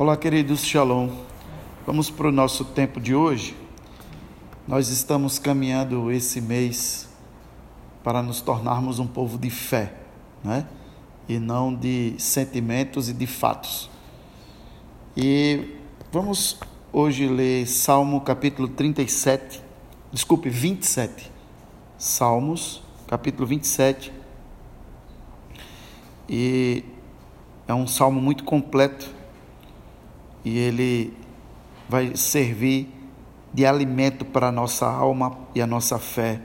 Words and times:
Olá, 0.00 0.16
queridos 0.16 0.62
Shalom. 0.62 1.10
Vamos 1.84 2.08
para 2.08 2.28
o 2.28 2.30
nosso 2.30 2.64
tempo 2.64 3.00
de 3.00 3.16
hoje. 3.16 3.56
Nós 4.64 4.90
estamos 4.90 5.40
caminhando 5.40 6.12
esse 6.12 6.40
mês 6.40 7.08
para 8.04 8.22
nos 8.22 8.40
tornarmos 8.40 9.00
um 9.00 9.08
povo 9.08 9.36
de 9.36 9.50
fé, 9.50 9.92
né? 10.44 10.68
E 11.28 11.40
não 11.40 11.74
de 11.74 12.14
sentimentos 12.16 13.08
e 13.08 13.12
de 13.12 13.26
fatos. 13.26 13.90
E 15.16 15.76
vamos 16.12 16.60
hoje 16.92 17.26
ler 17.26 17.66
Salmo 17.66 18.20
capítulo 18.20 18.68
37, 18.68 19.60
desculpe, 20.12 20.48
27. 20.48 21.28
Salmos, 21.98 22.84
capítulo 23.08 23.48
27. 23.48 24.12
E 26.28 26.84
é 27.66 27.74
um 27.74 27.88
salmo 27.88 28.20
muito 28.20 28.44
completo 28.44 29.17
e 30.48 30.56
ele 30.56 31.14
vai 31.90 32.16
servir 32.16 32.88
de 33.52 33.66
alimento 33.66 34.24
para 34.24 34.48
a 34.48 34.52
nossa 34.52 34.86
alma 34.86 35.36
e 35.54 35.60
a 35.60 35.66
nossa 35.66 35.98
fé 35.98 36.40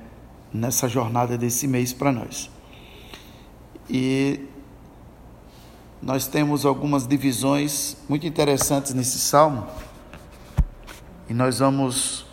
nessa 0.53 0.89
jornada 0.89 1.38
desse 1.38 1.67
mês 1.67 1.94
para 1.94 2.11
nós. 2.11 2.52
E 3.89 4.45
nós 6.02 6.27
temos 6.27 6.66
algumas 6.66 7.08
divisões 7.08 7.95
muito 8.09 8.27
interessantes 8.27 8.94
nesse 8.94 9.17
salmo. 9.20 9.66
E 11.30 11.33
nós 11.33 11.59
vamos, 11.59 12.25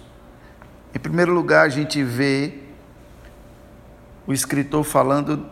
em 0.93 0.99
primeiro 0.99 1.33
lugar, 1.33 1.67
a 1.67 1.69
gente 1.69 2.03
vê 2.03 2.65
o 4.27 4.33
escritor 4.33 4.83
falando, 4.83 5.47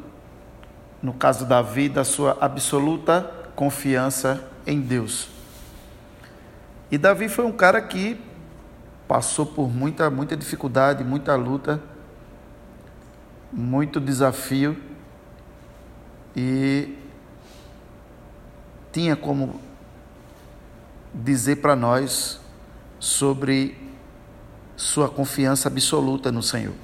no 1.01 1.13
caso 1.13 1.47
Davi, 1.47 1.89
da 1.89 2.03
sua 2.03 2.37
absoluta 2.41 3.23
confiança 3.55 4.51
em 4.67 4.81
Deus. 4.81 5.38
E 6.91 6.97
Davi 6.97 7.29
foi 7.29 7.45
um 7.45 7.53
cara 7.53 7.81
que 7.83 8.19
passou 9.07 9.47
por 9.47 9.69
muita, 9.69 10.11
muita 10.11 10.37
dificuldade, 10.37 11.05
muita 11.05 11.35
luta, 11.35 11.83
muito 13.53 14.01
desafio 14.01 14.77
e 16.37 16.95
tinha 18.93 19.17
como 19.17 19.61
dizer 21.13 21.57
para 21.57 21.75
nós 21.75 22.41
sobre 22.99 23.77
sua 24.77 25.09
confiança 25.09 25.69
absoluta 25.69 26.31
no 26.31 26.43
Senhor. 26.43 26.75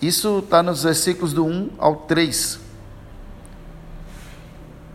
Isso 0.00 0.40
está 0.40 0.62
nos 0.62 0.84
versículos 0.84 1.32
do 1.32 1.44
1 1.44 1.70
ao 1.78 1.96
3. 1.96 2.60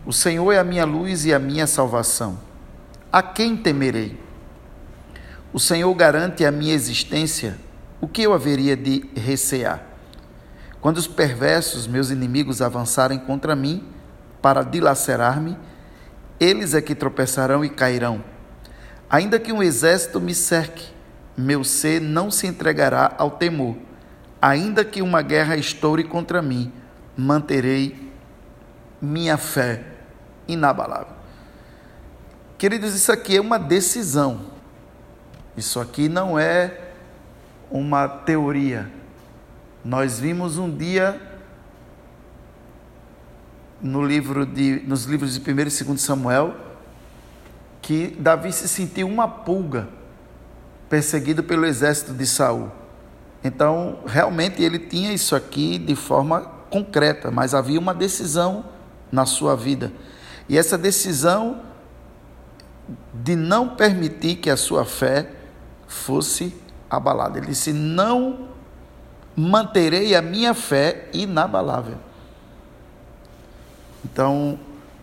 O 0.06 0.12
Senhor 0.12 0.52
é 0.52 0.58
a 0.58 0.64
minha 0.64 0.84
luz 0.84 1.24
e 1.24 1.32
a 1.32 1.38
minha 1.38 1.66
salvação. 1.66 2.38
A 3.12 3.22
quem 3.22 3.56
temerei? 3.56 4.23
O 5.54 5.60
Senhor 5.60 5.94
garante 5.94 6.44
a 6.44 6.50
minha 6.50 6.74
existência, 6.74 7.56
o 8.00 8.08
que 8.08 8.22
eu 8.22 8.32
haveria 8.32 8.76
de 8.76 9.08
recear? 9.14 9.84
Quando 10.80 10.96
os 10.96 11.06
perversos, 11.06 11.86
meus 11.86 12.10
inimigos, 12.10 12.60
avançarem 12.60 13.20
contra 13.20 13.54
mim 13.54 13.84
para 14.42 14.64
dilacerar-me, 14.64 15.56
eles 16.40 16.74
é 16.74 16.80
que 16.80 16.92
tropeçarão 16.92 17.64
e 17.64 17.68
cairão. 17.70 18.24
Ainda 19.08 19.38
que 19.38 19.52
um 19.52 19.62
exército 19.62 20.20
me 20.20 20.34
cerque, 20.34 20.88
meu 21.36 21.62
ser 21.62 22.00
não 22.00 22.32
se 22.32 22.48
entregará 22.48 23.14
ao 23.16 23.30
temor. 23.30 23.76
Ainda 24.42 24.84
que 24.84 25.00
uma 25.00 25.22
guerra 25.22 25.56
estoure 25.56 26.02
contra 26.02 26.42
mim, 26.42 26.72
manterei 27.16 28.12
minha 29.00 29.36
fé 29.36 29.84
inabalável. 30.48 31.14
Queridos, 32.58 32.92
isso 32.92 33.12
aqui 33.12 33.36
é 33.36 33.40
uma 33.40 33.56
decisão. 33.56 34.53
Isso 35.56 35.78
aqui 35.78 36.08
não 36.08 36.38
é 36.38 36.80
uma 37.70 38.08
teoria. 38.08 38.90
Nós 39.84 40.18
vimos 40.18 40.58
um 40.58 40.74
dia 40.74 41.20
no 43.80 44.04
livro 44.04 44.46
de, 44.46 44.82
nos 44.86 45.04
livros 45.04 45.34
de 45.34 45.40
1 45.40 45.52
e 45.52 45.54
2 45.54 46.00
Samuel 46.00 46.54
que 47.82 48.16
Davi 48.18 48.50
se 48.50 48.66
sentiu 48.66 49.06
uma 49.06 49.28
pulga 49.28 49.88
perseguido 50.88 51.42
pelo 51.42 51.66
exército 51.66 52.14
de 52.14 52.26
Saul. 52.26 52.70
Então, 53.42 53.98
realmente 54.06 54.62
ele 54.62 54.78
tinha 54.78 55.12
isso 55.12 55.36
aqui 55.36 55.76
de 55.76 55.94
forma 55.94 56.40
concreta, 56.70 57.30
mas 57.30 57.52
havia 57.54 57.78
uma 57.78 57.92
decisão 57.92 58.64
na 59.12 59.26
sua 59.26 59.54
vida. 59.54 59.92
E 60.48 60.56
essa 60.56 60.78
decisão 60.78 61.60
de 63.12 63.36
não 63.36 63.68
permitir 63.76 64.36
que 64.36 64.48
a 64.48 64.56
sua 64.56 64.86
fé 64.86 65.30
fosse 65.94 66.54
abalada. 66.90 67.38
Ele 67.38 67.48
disse: 67.48 67.72
Não 67.72 68.48
manterei 69.36 70.14
a 70.14 70.22
minha 70.22 70.54
fé 70.54 71.08
inabalável. 71.12 71.96
Então, 74.04 74.58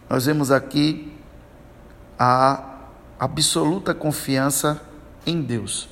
nós 0.10 0.26
vemos 0.26 0.52
aqui 0.52 1.12
a 2.18 2.64
absoluta 3.20 3.94
confiança 3.94 4.82
em 5.26 5.42
Deus. 5.42 5.90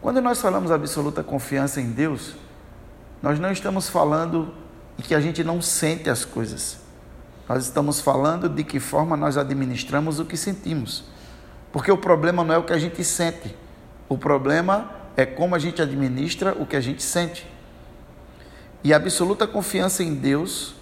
Quando 0.00 0.20
nós 0.20 0.40
falamos 0.40 0.70
absoluta 0.70 1.22
confiança 1.24 1.80
em 1.80 1.90
Deus, 1.90 2.34
nós 3.20 3.40
não 3.40 3.50
estamos 3.50 3.88
falando 3.88 4.54
de 4.96 5.02
que 5.02 5.14
a 5.14 5.20
gente 5.20 5.42
não 5.42 5.60
sente 5.60 6.08
as 6.08 6.24
coisas. 6.24 6.78
Nós 7.48 7.64
estamos 7.64 8.00
falando 8.00 8.48
de 8.48 8.62
que 8.62 8.78
forma 8.78 9.16
nós 9.16 9.36
administramos 9.36 10.20
o 10.20 10.24
que 10.24 10.36
sentimos. 10.36 11.04
Porque 11.72 11.90
o 11.90 11.98
problema 11.98 12.44
não 12.44 12.54
é 12.54 12.58
o 12.58 12.62
que 12.62 12.72
a 12.72 12.78
gente 12.78 13.02
sente, 13.02 13.54
o 14.08 14.16
problema 14.16 14.90
é 15.16 15.26
como 15.26 15.54
a 15.54 15.58
gente 15.58 15.82
administra 15.82 16.56
o 16.58 16.64
que 16.64 16.76
a 16.76 16.80
gente 16.80 17.02
sente. 17.02 17.46
E 18.82 18.92
a 18.92 18.96
absoluta 18.96 19.46
confiança 19.46 20.02
em 20.02 20.14
Deus 20.14 20.74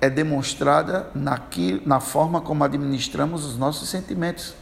é 0.00 0.08
demonstrada 0.08 1.10
naqui, 1.14 1.82
na 1.84 2.00
forma 2.00 2.40
como 2.40 2.62
administramos 2.62 3.44
os 3.44 3.58
nossos 3.58 3.88
sentimentos. 3.88 4.54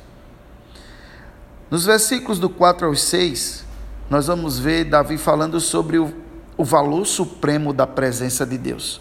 Nos 1.70 1.84
versículos 1.84 2.38
do 2.38 2.48
4 2.48 2.86
ao 2.86 2.94
6, 2.94 3.64
nós 4.08 4.28
vamos 4.28 4.58
ver 4.58 4.84
Davi 4.84 5.18
falando 5.18 5.60
sobre 5.60 5.98
o, 5.98 6.14
o 6.56 6.64
valor 6.64 7.04
supremo 7.04 7.72
da 7.72 7.86
presença 7.86 8.46
de 8.46 8.56
Deus. 8.56 9.00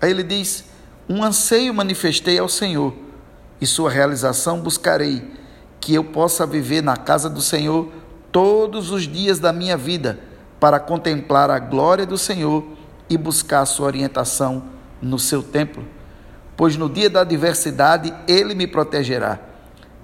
Aí 0.00 0.10
ele 0.10 0.22
diz: 0.22 0.64
um 1.08 1.22
anseio 1.22 1.74
manifestei 1.74 2.38
ao 2.38 2.48
Senhor, 2.48 2.94
e 3.60 3.66
sua 3.66 3.90
realização 3.90 4.60
buscarei, 4.60 5.30
que 5.80 5.94
eu 5.94 6.04
possa 6.04 6.46
viver 6.46 6.82
na 6.82 6.96
casa 6.96 7.30
do 7.30 7.40
Senhor 7.40 7.88
todos 8.30 8.90
os 8.90 9.08
dias 9.08 9.38
da 9.38 9.52
minha 9.52 9.76
vida, 9.76 10.20
para 10.60 10.78
contemplar 10.78 11.50
a 11.50 11.58
glória 11.58 12.04
do 12.04 12.18
Senhor 12.18 12.64
e 13.08 13.16
buscar 13.16 13.64
sua 13.64 13.86
orientação 13.86 14.62
no 15.00 15.18
seu 15.18 15.42
templo. 15.42 15.84
Pois 16.56 16.76
no 16.76 16.88
dia 16.88 17.08
da 17.08 17.22
adversidade 17.22 18.12
ele 18.28 18.54
me 18.54 18.66
protegerá, 18.66 19.40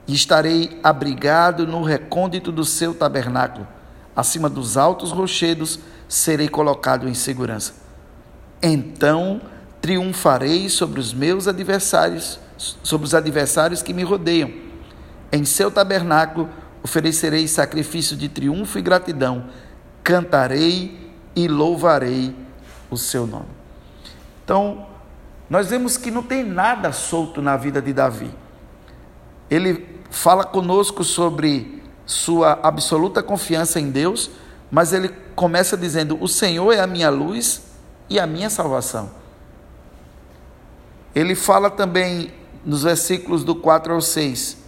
e 0.09 0.15
estarei 0.15 0.81
abrigado 0.83 1.67
no 1.67 1.83
recôndito 1.83 2.51
do 2.51 2.65
seu 2.65 2.95
tabernáculo. 2.95 3.67
Acima 4.15 4.49
dos 4.49 4.77
altos 4.77 5.13
rochedos 5.13 5.79
serei 6.09 6.49
colocado 6.49 7.09
em 7.09 7.15
segurança. 7.15 7.75
Então 8.63 9.41
triunfarei 9.81 10.69
sobre 10.69 10.99
os 10.99 11.13
meus 11.13 11.47
adversários, 11.47 12.41
sobre 12.57 13.07
os 13.07 13.15
adversários 13.15 13.83
que 13.83 13.93
me 13.93 14.03
rodeiam. 14.03 14.66
Em 15.33 15.45
seu 15.45 15.71
tabernáculo 15.71 16.49
oferecerei 16.83 17.49
sacrifício 17.49 18.17
de 18.17 18.29
triunfo 18.29 18.79
e 18.79 18.83
gratidão, 18.83 19.47
cantarei 20.05 21.11
e 21.35 21.49
louvarei 21.49 22.35
o 22.89 22.97
seu 22.97 23.27
nome. 23.27 23.49
Então, 24.45 24.87
nós 25.51 25.69
vemos 25.69 25.97
que 25.97 26.11
não 26.11 26.23
tem 26.23 26.45
nada 26.45 26.93
solto 26.93 27.43
na 27.43 27.57
vida 27.57 27.83
de 27.83 27.93
Davi. 27.93 28.31
Ele 29.51 30.01
fala 30.11 30.45
conosco 30.45 31.03
sobre 31.03 31.83
sua 32.05 32.61
absoluta 32.63 33.23
confiança 33.23 33.81
em 33.81 33.91
Deus, 33.91 34.31
mas 34.71 34.93
ele 34.93 35.09
começa 35.35 35.77
dizendo: 35.77 36.17
O 36.21 36.29
Senhor 36.29 36.73
é 36.73 36.81
a 36.81 36.87
minha 36.87 37.11
luz 37.11 37.63
e 38.09 38.21
a 38.21 38.27
minha 38.27 38.49
salvação. 38.49 39.11
Ele 41.15 41.35
fala 41.35 41.69
também 41.69 42.33
nos 42.65 42.85
versículos 42.85 43.43
do 43.43 43.57
4 43.57 43.93
ao 43.95 44.01
6 44.01 44.66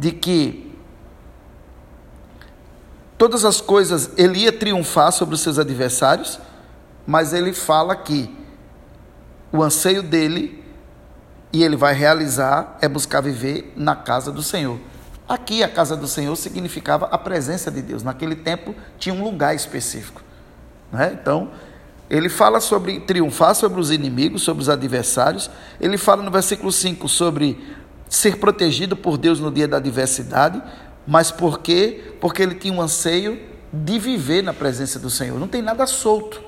de 0.00 0.12
que 0.12 0.74
todas 3.18 3.44
as 3.44 3.60
coisas 3.60 4.12
ele 4.16 4.38
ia 4.38 4.50
triunfar 4.50 5.12
sobre 5.12 5.34
os 5.34 5.42
seus 5.42 5.58
adversários, 5.58 6.40
mas 7.06 7.34
ele 7.34 7.52
fala 7.52 7.94
que 7.94 8.34
o 9.52 9.62
anseio 9.62 10.02
dele 10.02 10.64
e 11.52 11.62
ele 11.62 11.76
vai 11.76 11.92
realizar 11.92 12.78
é 12.80 12.88
buscar 12.88 13.20
viver 13.20 13.74
na 13.76 13.94
casa 13.94 14.32
do 14.32 14.42
Senhor. 14.42 14.80
Aqui 15.28 15.62
a 15.62 15.68
casa 15.68 15.94
do 15.94 16.08
Senhor 16.08 16.34
significava 16.34 17.04
a 17.12 17.18
presença 17.18 17.70
de 17.70 17.82
Deus. 17.82 18.02
Naquele 18.02 18.36
tempo 18.36 18.74
tinha 18.98 19.14
um 19.14 19.22
lugar 19.22 19.54
específico. 19.54 20.22
Né? 20.90 21.14
Então, 21.20 21.50
ele 22.08 22.30
fala 22.30 22.58
sobre 22.58 23.00
triunfar 23.00 23.54
sobre 23.54 23.78
os 23.78 23.90
inimigos, 23.90 24.40
sobre 24.40 24.62
os 24.62 24.70
adversários. 24.70 25.50
Ele 25.78 25.98
fala 25.98 26.22
no 26.22 26.30
versículo 26.30 26.72
5 26.72 27.06
sobre 27.06 27.62
ser 28.10 28.38
protegido 28.38 28.96
por 28.96 29.16
Deus 29.16 29.38
no 29.38 29.52
dia 29.52 29.68
da 29.68 29.76
adversidade, 29.76 30.60
mas 31.06 31.30
por 31.30 31.60
quê? 31.60 32.12
Porque 32.20 32.42
ele 32.42 32.56
tinha 32.56 32.74
um 32.74 32.82
anseio 32.82 33.40
de 33.72 34.00
viver 34.00 34.42
na 34.42 34.52
presença 34.52 34.98
do 34.98 35.08
Senhor. 35.08 35.38
Não 35.38 35.46
tem 35.46 35.62
nada 35.62 35.86
solto. 35.86 36.42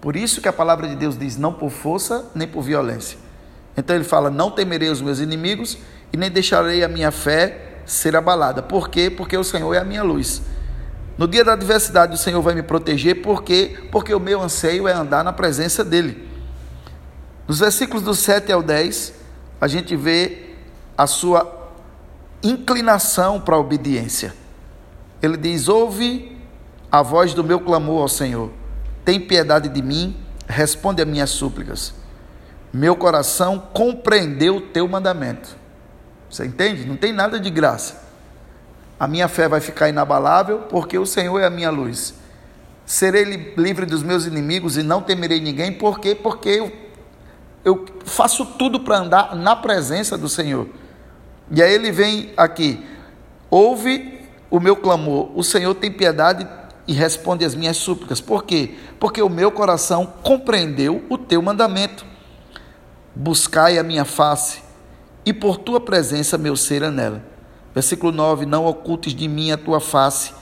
Por 0.00 0.16
isso 0.16 0.40
que 0.40 0.48
a 0.48 0.52
palavra 0.52 0.88
de 0.88 0.96
Deus 0.96 1.16
diz: 1.16 1.36
não 1.36 1.52
por 1.52 1.70
força 1.70 2.30
nem 2.34 2.48
por 2.48 2.62
violência. 2.62 3.18
Então 3.76 3.94
ele 3.94 4.04
fala: 4.04 4.30
não 4.30 4.50
temerei 4.50 4.88
os 4.88 5.02
meus 5.02 5.20
inimigos 5.20 5.76
e 6.10 6.16
nem 6.16 6.30
deixarei 6.30 6.82
a 6.82 6.88
minha 6.88 7.10
fé 7.10 7.80
ser 7.84 8.16
abalada. 8.16 8.62
Por 8.62 8.88
quê? 8.88 9.10
Porque 9.10 9.36
o 9.36 9.44
Senhor 9.44 9.74
é 9.74 9.78
a 9.78 9.84
minha 9.84 10.02
luz. 10.02 10.40
No 11.18 11.28
dia 11.28 11.44
da 11.44 11.52
adversidade, 11.52 12.14
o 12.14 12.18
Senhor 12.18 12.40
vai 12.40 12.54
me 12.54 12.62
proteger, 12.62 13.22
por 13.22 13.42
quê? 13.42 13.86
Porque 13.92 14.12
o 14.12 14.18
meu 14.18 14.40
anseio 14.40 14.88
é 14.88 14.92
andar 14.92 15.22
na 15.22 15.32
presença 15.32 15.84
dEle. 15.84 16.28
Nos 17.46 17.60
versículos 17.60 18.02
do 18.02 18.14
7 18.14 18.50
ao 18.50 18.62
10, 18.62 19.23
a 19.64 19.66
gente 19.66 19.96
vê 19.96 20.50
a 20.94 21.06
sua 21.06 21.70
inclinação 22.42 23.40
para 23.40 23.56
a 23.56 23.58
obediência. 23.58 24.34
Ele 25.22 25.38
diz: 25.38 25.68
Ouve 25.68 26.38
a 26.92 27.00
voz 27.00 27.32
do 27.32 27.42
meu 27.42 27.58
clamor 27.58 28.02
ao 28.02 28.08
Senhor, 28.08 28.50
tem 29.06 29.18
piedade 29.18 29.70
de 29.70 29.80
mim, 29.80 30.14
responde 30.46 31.00
a 31.00 31.06
minhas 31.06 31.30
súplicas. 31.30 31.94
Meu 32.74 32.94
coração 32.94 33.58
compreendeu 33.72 34.56
o 34.56 34.60
teu 34.60 34.86
mandamento. 34.86 35.56
Você 36.28 36.44
entende? 36.44 36.84
Não 36.84 36.98
tem 36.98 37.14
nada 37.14 37.40
de 37.40 37.48
graça. 37.48 38.02
A 39.00 39.08
minha 39.08 39.28
fé 39.28 39.48
vai 39.48 39.62
ficar 39.62 39.88
inabalável, 39.88 40.58
porque 40.68 40.98
o 40.98 41.06
Senhor 41.06 41.40
é 41.40 41.46
a 41.46 41.50
minha 41.50 41.70
luz. 41.70 42.12
Serei 42.84 43.54
livre 43.56 43.86
dos 43.86 44.02
meus 44.02 44.26
inimigos 44.26 44.76
e 44.76 44.82
não 44.82 45.00
temerei 45.00 45.40
ninguém, 45.40 45.72
por 45.72 46.00
quê? 46.00 46.14
Porque 46.14 46.50
eu, 46.50 46.83
eu 47.64 47.84
faço 48.04 48.44
tudo 48.44 48.80
para 48.80 48.98
andar 48.98 49.34
na 49.34 49.56
presença 49.56 50.18
do 50.18 50.28
Senhor. 50.28 50.68
E 51.50 51.62
aí 51.62 51.72
ele 51.72 51.90
vem 51.90 52.32
aqui: 52.36 52.84
ouve 53.50 54.20
o 54.50 54.60
meu 54.60 54.76
clamor, 54.76 55.30
o 55.34 55.42
Senhor 55.42 55.74
tem 55.74 55.90
piedade 55.90 56.46
e 56.86 56.92
responde 56.92 57.44
as 57.44 57.54
minhas 57.54 57.76
súplicas. 57.76 58.20
Por 58.20 58.44
quê? 58.44 58.74
Porque 59.00 59.22
o 59.22 59.28
meu 59.28 59.50
coração 59.50 60.12
compreendeu 60.22 61.02
o 61.08 61.16
teu 61.16 61.40
mandamento. 61.40 62.04
Buscai 63.14 63.78
a 63.78 63.82
minha 63.82 64.04
face, 64.04 64.60
e 65.24 65.32
por 65.32 65.56
tua 65.56 65.80
presença 65.80 66.36
meu 66.36 66.56
ser 66.56 66.84
anela. 66.84 67.22
Versículo 67.74 68.12
9: 68.12 68.44
Não 68.44 68.66
ocultes 68.66 69.14
de 69.14 69.26
mim 69.26 69.50
a 69.50 69.56
tua 69.56 69.80
face, 69.80 70.32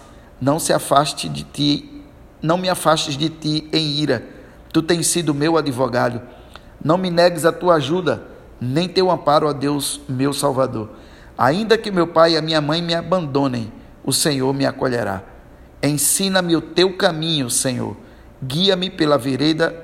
não 0.40 0.58
se 0.58 0.72
afaste 0.72 1.28
de 1.28 1.44
ti, 1.44 2.02
não 2.40 2.58
me 2.58 2.68
afastes 2.68 3.16
de 3.16 3.28
ti 3.28 3.68
em 3.72 4.00
ira. 4.00 4.26
Tu 4.72 4.82
tens 4.82 5.06
sido 5.06 5.34
meu 5.34 5.56
advogado. 5.56 6.20
Não 6.84 6.99
me 6.99 7.11
negues 7.11 7.44
a 7.44 7.52
tua 7.52 7.75
ajuda, 7.75 8.26
nem 8.61 8.88
teu 8.88 9.11
amparo, 9.11 9.49
a 9.49 9.52
Deus, 9.52 10.00
meu 10.08 10.32
Salvador. 10.32 10.90
Ainda 11.37 11.79
que 11.79 11.90
meu 11.90 12.06
pai 12.06 12.32
e 12.32 12.37
a 12.37 12.43
minha 12.43 12.61
mãe 12.61 12.82
me 12.82 12.94
abandonem, 12.94 13.73
o 14.05 14.12
Senhor 14.12 14.52
me 14.52 14.67
acolherá. 14.67 15.23
Ensina-me 15.82 16.55
o 16.56 16.61
teu 16.61 16.96
caminho, 16.96 17.50
Senhor. 17.50 17.96
Guia-me 18.43 18.90
pela 18.90 19.19
vereda 19.19 19.75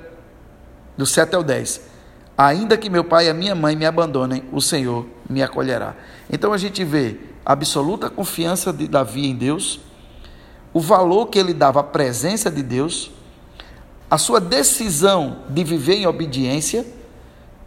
do 0.96 1.06
7 1.06 1.34
ao 1.34 1.42
10. 1.42 1.88
Ainda 2.36 2.76
que 2.76 2.88
meu 2.88 3.02
pai 3.02 3.26
e 3.26 3.28
a 3.28 3.34
minha 3.34 3.54
mãe 3.54 3.74
me 3.74 3.84
abandonem, 3.84 4.44
o 4.52 4.60
Senhor 4.60 5.06
me 5.28 5.42
acolherá. 5.42 5.96
Então 6.30 6.52
a 6.52 6.58
gente 6.58 6.84
vê 6.84 7.18
a 7.44 7.52
absoluta 7.52 8.08
confiança 8.08 8.72
de 8.72 8.86
Davi 8.86 9.26
em 9.26 9.34
Deus, 9.34 9.80
o 10.72 10.80
valor 10.80 11.26
que 11.26 11.38
ele 11.38 11.52
dava 11.52 11.80
à 11.80 11.82
presença 11.82 12.50
de 12.50 12.62
Deus, 12.62 13.10
a 14.10 14.16
sua 14.16 14.40
decisão 14.40 15.42
de 15.50 15.62
viver 15.62 15.96
em 15.96 16.06
obediência, 16.06 16.86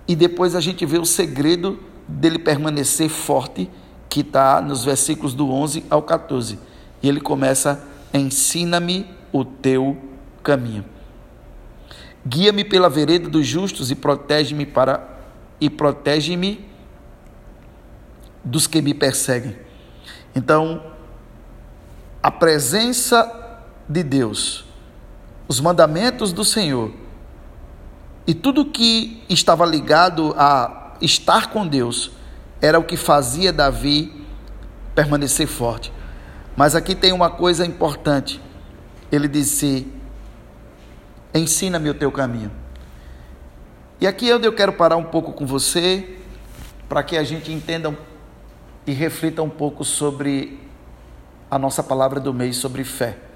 e 0.08 0.16
depois 0.16 0.56
a 0.56 0.60
gente 0.60 0.86
vê 0.86 0.98
o 0.98 1.06
segredo 1.06 1.80
dele 2.08 2.40
permanecer 2.40 3.10
forte, 3.10 3.70
que 4.10 4.22
está 4.22 4.60
nos 4.62 4.84
versículos 4.84 5.34
do 5.34 5.50
11 5.50 5.86
ao 5.90 6.02
14. 6.02 6.60
E 7.02 7.08
ele 7.08 7.22
começa: 7.22 7.88
Ensina-me 8.14 9.08
o 9.32 9.46
teu 9.46 9.98
caminho. 10.44 10.84
Guia-me 12.26 12.64
pela 12.64 12.90
vereda 12.90 13.30
dos 13.30 13.48
justos 13.48 13.90
e 13.90 13.96
protege-me 13.96 14.66
para 14.66 15.08
e 15.60 15.70
protege-me 15.70 16.66
dos 18.44 18.68
que 18.68 18.82
me 18.82 18.94
perseguem. 18.94 19.56
Então, 20.36 20.84
a 22.22 22.32
presença 22.32 23.60
de 23.88 24.04
Deus, 24.04 24.66
os 25.52 25.60
mandamentos 25.60 26.32
do 26.32 26.46
Senhor 26.46 26.94
e 28.26 28.34
tudo 28.34 28.64
que 28.64 29.22
estava 29.28 29.66
ligado 29.66 30.34
a 30.38 30.94
estar 31.02 31.50
com 31.50 31.68
Deus 31.68 32.10
era 32.62 32.80
o 32.80 32.86
que 32.86 32.96
fazia 32.96 33.52
Davi 33.52 34.26
permanecer 34.96 35.48
forte. 35.48 35.92
Mas 36.56 36.74
aqui 36.74 36.96
tem 36.96 37.12
uma 37.12 37.30
coisa 37.30 37.66
importante. 37.66 38.40
Ele 39.12 39.28
disse: 39.28 39.92
Ensina-me 41.34 41.90
o 41.90 41.96
teu 41.96 42.14
caminho. 42.14 42.54
E 44.00 44.08
aqui 44.08 44.32
é 44.32 44.36
onde 44.38 44.48
eu 44.48 44.54
quero 44.54 44.72
parar 44.72 44.96
um 44.96 45.04
pouco 45.04 45.34
com 45.34 45.46
você, 45.46 46.18
para 46.88 47.04
que 47.04 47.18
a 47.18 47.26
gente 47.26 47.52
entenda 47.52 47.94
e 48.88 48.94
reflita 48.94 49.44
um 49.44 49.50
pouco 49.50 49.84
sobre 49.84 50.66
a 51.50 51.60
nossa 51.60 51.84
palavra 51.84 52.22
do 52.22 52.34
mês 52.34 52.56
sobre 52.56 52.86
fé. 52.86 53.31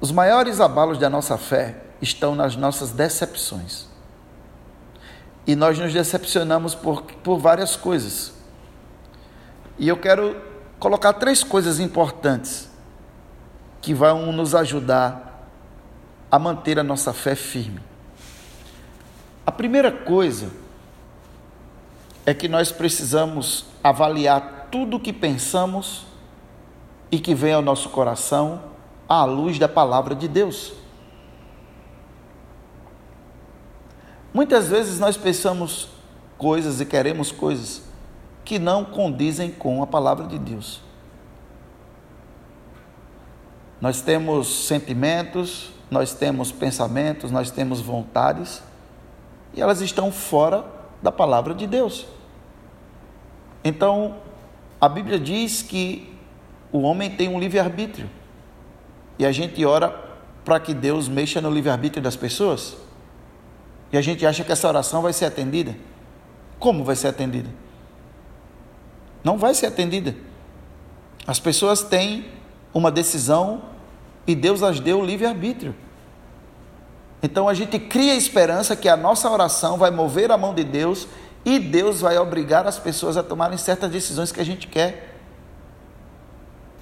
Os 0.00 0.10
maiores 0.10 0.60
abalos 0.60 0.98
da 0.98 1.08
nossa 1.08 1.38
fé 1.38 1.76
estão 2.00 2.34
nas 2.34 2.56
nossas 2.56 2.90
decepções. 2.90 3.86
E 5.46 5.56
nós 5.56 5.78
nos 5.78 5.92
decepcionamos 5.92 6.74
por, 6.74 7.02
por 7.02 7.38
várias 7.38 7.76
coisas. 7.76 8.32
E 9.78 9.88
eu 9.88 9.96
quero 9.96 10.36
colocar 10.78 11.14
três 11.14 11.42
coisas 11.42 11.80
importantes 11.80 12.68
que 13.80 13.94
vão 13.94 14.32
nos 14.32 14.54
ajudar 14.54 15.48
a 16.30 16.38
manter 16.38 16.78
a 16.78 16.82
nossa 16.82 17.12
fé 17.12 17.34
firme. 17.34 17.80
A 19.46 19.52
primeira 19.52 19.92
coisa 19.92 20.50
é 22.26 22.34
que 22.34 22.48
nós 22.48 22.72
precisamos 22.72 23.66
avaliar 23.82 24.68
tudo 24.70 24.96
o 24.96 25.00
que 25.00 25.12
pensamos 25.12 26.04
e 27.10 27.20
que 27.20 27.34
vem 27.34 27.52
ao 27.52 27.62
nosso 27.62 27.88
coração 27.90 28.75
à 29.08 29.24
luz 29.24 29.58
da 29.58 29.68
palavra 29.68 30.14
de 30.14 30.28
Deus. 30.28 30.72
Muitas 34.32 34.68
vezes 34.68 34.98
nós 34.98 35.16
pensamos 35.16 35.88
coisas 36.36 36.80
e 36.80 36.86
queremos 36.86 37.32
coisas 37.32 37.82
que 38.44 38.58
não 38.58 38.84
condizem 38.84 39.50
com 39.50 39.82
a 39.82 39.86
palavra 39.86 40.26
de 40.26 40.38
Deus. 40.38 40.80
Nós 43.80 44.00
temos 44.00 44.66
sentimentos, 44.66 45.70
nós 45.90 46.14
temos 46.14 46.52
pensamentos, 46.52 47.30
nós 47.30 47.50
temos 47.50 47.80
vontades 47.80 48.62
e 49.54 49.60
elas 49.60 49.80
estão 49.80 50.12
fora 50.12 50.64
da 51.02 51.12
palavra 51.12 51.54
de 51.54 51.66
Deus. 51.66 52.06
Então, 53.64 54.16
a 54.80 54.88
Bíblia 54.88 55.18
diz 55.18 55.62
que 55.62 56.14
o 56.70 56.80
homem 56.82 57.10
tem 57.10 57.28
um 57.28 57.40
livre-arbítrio. 57.40 58.08
E 59.18 59.24
a 59.24 59.32
gente 59.32 59.64
ora 59.64 59.88
para 60.44 60.60
que 60.60 60.72
Deus 60.72 61.08
mexa 61.08 61.40
no 61.40 61.50
livre-arbítrio 61.50 62.02
das 62.02 62.16
pessoas. 62.16 62.76
E 63.92 63.96
a 63.96 64.00
gente 64.00 64.26
acha 64.26 64.44
que 64.44 64.52
essa 64.52 64.68
oração 64.68 65.02
vai 65.02 65.12
ser 65.12 65.24
atendida. 65.24 65.74
Como 66.58 66.84
vai 66.84 66.96
ser 66.96 67.08
atendida? 67.08 67.48
Não 69.24 69.38
vai 69.38 69.54
ser 69.54 69.66
atendida. 69.66 70.14
As 71.26 71.40
pessoas 71.40 71.82
têm 71.82 72.26
uma 72.72 72.90
decisão 72.90 73.62
e 74.26 74.34
Deus 74.34 74.62
as 74.62 74.80
deu 74.80 75.04
livre-arbítrio. 75.04 75.74
Então 77.22 77.48
a 77.48 77.54
gente 77.54 77.78
cria 77.78 78.14
esperança 78.14 78.76
que 78.76 78.88
a 78.88 78.96
nossa 78.96 79.30
oração 79.30 79.76
vai 79.76 79.90
mover 79.90 80.30
a 80.30 80.38
mão 80.38 80.54
de 80.54 80.62
Deus 80.62 81.08
e 81.44 81.58
Deus 81.58 82.00
vai 82.00 82.18
obrigar 82.18 82.66
as 82.66 82.78
pessoas 82.78 83.16
a 83.16 83.22
tomarem 83.22 83.58
certas 83.58 83.90
decisões 83.90 84.30
que 84.30 84.40
a 84.40 84.44
gente 84.44 84.66
quer. 84.66 85.15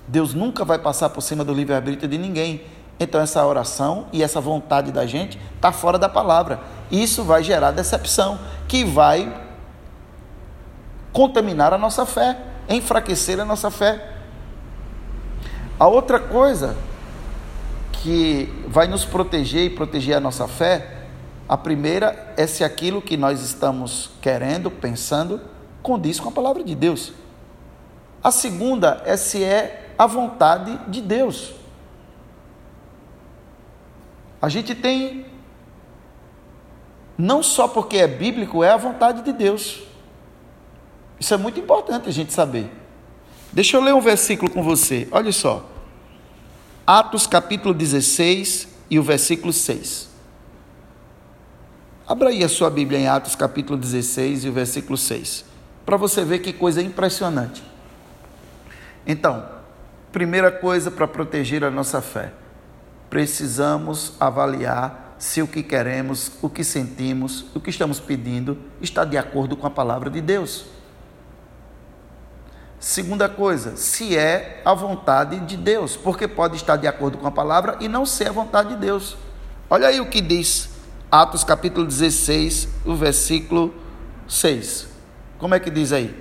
Deus 0.07 0.35
nunca 0.35 0.65
vai 0.65 0.79
passar 0.79 1.11
por 1.11 1.21
cima 1.21 1.45
do 1.45 1.53
livre-arbítrio 1.53 2.09
de 2.09 2.19
ninguém. 2.19 2.63
Então 2.99 3.21
essa 3.21 3.45
oração 3.45 4.07
e 4.13 4.23
essa 4.23 4.41
vontade 4.41 4.93
da 4.93 5.07
gente 5.07 5.39
está 5.57 5.73
fora 5.73 5.99
da 5.99 6.09
palavra. 6.09 6.61
Isso 6.91 7.25
vai 7.25 7.43
gerar 7.43 7.71
decepção, 7.71 8.39
que 8.69 8.85
vai 8.85 9.33
contaminar 11.13 11.73
a 11.73 11.79
nossa 11.79 12.05
fé, 12.07 12.39
enfraquecer 12.69 13.41
a 13.41 13.45
nossa 13.45 13.71
fé. 13.71 14.13
A 15.79 15.89
outra 15.89 16.21
coisa 16.21 16.77
que 17.93 18.53
vai 18.69 18.87
nos 18.87 19.05
proteger 19.05 19.65
e 19.65 19.71
proteger 19.71 20.17
a 20.17 20.21
nossa 20.21 20.47
fé 20.47 21.05
a 21.49 21.57
primeira 21.59 22.33
é 22.37 22.47
se 22.47 22.65
aquilo 22.65 23.03
que 23.03 23.17
nós 23.17 23.43
estamos 23.43 24.11
querendo, 24.23 24.71
pensando, 24.71 25.41
condiz 25.83 26.19
com 26.19 26.31
a 26.31 26.33
palavra 26.33 26.65
de 26.65 26.75
Deus. 26.75 27.13
A 28.23 28.31
segunda 28.31 29.03
é 29.05 29.17
se 29.17 29.45
é 29.45 29.84
a 29.99 30.07
vontade 30.07 30.79
de 30.89 31.01
Deus. 31.01 31.55
A 34.41 34.49
gente 34.49 34.75
tem 34.75 35.27
não 37.17 37.43
só 37.43 37.69
porque 37.69 37.97
é 37.97 38.07
bíblico, 38.07 38.63
é 38.63 38.71
a 38.71 38.77
vontade 38.77 39.23
de 39.23 39.33
Deus. 39.33 39.83
Isso 41.19 41.33
é 41.33 41.37
muito 41.37 41.61
importante 41.61 42.09
a 42.09 42.13
gente 42.13 42.33
saber. 42.33 42.71
Deixa 43.53 43.77
eu 43.77 43.81
ler 43.81 43.95
um 43.95 44.01
versículo 44.01 44.51
com 44.51 44.63
você. 44.63 45.09
Olha 45.11 45.33
só. 45.33 45.65
Atos 46.87 47.27
capítulo 47.27 47.73
16 47.73 48.69
e 48.91 48.99
o 48.99 49.03
versículo 49.03 49.53
6. 49.53 50.11
Abra 52.07 52.29
aí 52.29 52.45
a 52.45 52.49
sua 52.49 52.69
Bíblia 52.69 52.99
em 52.99 53.07
Atos 53.07 53.35
capítulo 53.35 53.79
16 53.79 54.45
e 54.45 54.49
o 54.49 54.53
versículo 54.53 54.99
6. 54.99 55.45
Para 55.87 55.97
você 55.97 56.25
ver 56.25 56.41
que 56.41 56.53
coisa 56.53 56.83
impressionante. 56.83 57.63
Então, 59.07 59.47
primeira 60.15 60.53
coisa 60.53 60.93
para 60.93 61.09
proteger 61.09 61.65
a 61.65 61.73
nossa 61.73 62.01
fé. 62.01 62.33
Precisamos 63.11 64.13
avaliar 64.21 65.17
se 65.19 65.43
o 65.43 65.49
que 65.49 65.61
queremos, 65.61 66.31
o 66.41 66.49
que 66.49 66.63
sentimos, 66.63 67.47
o 67.53 67.59
que 67.59 67.69
estamos 67.69 67.99
pedindo 67.99 68.57
está 68.81 69.05
de 69.05 69.19
acordo 69.19 69.57
com 69.57 69.67
a 69.67 69.71
palavra 69.71 70.09
de 70.09 70.21
Deus. 70.21 70.67
Segunda 72.79 73.29
coisa, 73.29 73.77
se 73.77 74.17
é 74.17 74.63
a 74.65 74.73
vontade 74.73 75.41
de 75.41 75.57
Deus, 75.57 75.97
porque 75.97 76.29
pode 76.29 76.55
estar 76.55 76.77
de 76.77 76.87
acordo 76.87 77.19
com 77.19 77.27
a 77.27 77.33
palavra 77.33 77.77
e 77.81 77.89
não 77.89 78.07
ser 78.07 78.29
a 78.29 78.33
vontade 78.33 78.69
de 78.69 78.77
Deus. 78.77 79.17
Olha 79.69 79.89
aí 79.89 80.01
o 80.01 80.09
que 80.09 80.21
diz 80.21 80.71
Atos 81.11 81.43
capítulo 81.43 81.87
16, 81.87 82.69
o 82.85 82.95
versículo 82.95 83.75
6. 84.29 84.87
Como 85.39 85.57
é 85.57 85.59
que 85.59 85.71
diz 85.71 85.91
aí? 85.91 86.15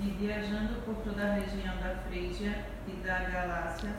E 0.00 0.08
viajando 0.18 0.74
por 0.84 0.96
toda 0.96 1.22
a 1.22 1.34
região 1.34 1.76
da 1.76 1.94
Frígia 2.08 2.64
e 2.86 2.92
Galácia, 3.20 3.90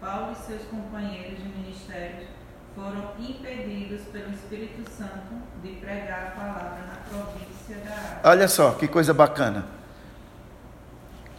Paulo 0.00 0.32
e 0.32 0.46
seus 0.46 0.62
companheiros 0.64 1.38
de 1.38 1.48
ministério 1.48 2.26
foram 2.74 3.12
impedidos 3.18 4.02
pelo 4.12 4.32
Espírito 4.32 4.88
Santo 4.90 5.34
de 5.62 5.70
pregar 5.72 6.28
a 6.28 6.40
palavra 6.40 6.78
na 6.86 6.96
província 7.08 7.76
da 7.84 7.92
Ásia. 7.92 8.20
Olha 8.24 8.48
só 8.48 8.72
que 8.72 8.86
coisa 8.86 9.12
bacana. 9.12 9.66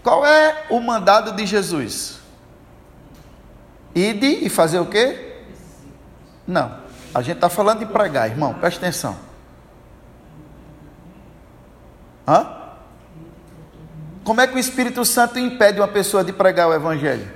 Qual 0.03 0.25
é 0.25 0.65
o 0.69 0.79
mandado 0.79 1.34
de 1.34 1.46
Jesus? 1.46 2.19
Ide 3.96 4.46
e 4.46 4.50
fazer 4.50 4.79
o 4.79 4.86
quê? 4.86 5.43
Não. 6.48 6.79
A 7.13 7.22
gente 7.22 7.36
está 7.36 7.50
falando 7.50 7.79
de 7.79 7.86
pregar, 7.86 8.29
irmão, 8.29 8.53
presta 8.53 8.79
atenção. 8.79 9.17
Hã? 12.27 12.59
Como 14.30 14.42
é 14.42 14.46
que 14.46 14.54
o 14.54 14.60
Espírito 14.60 15.04
Santo 15.04 15.40
impede 15.40 15.80
uma 15.80 15.88
pessoa 15.88 16.24
de 16.24 16.32
pregar 16.32 16.68
o 16.68 16.74
Evangelho? 16.76 17.28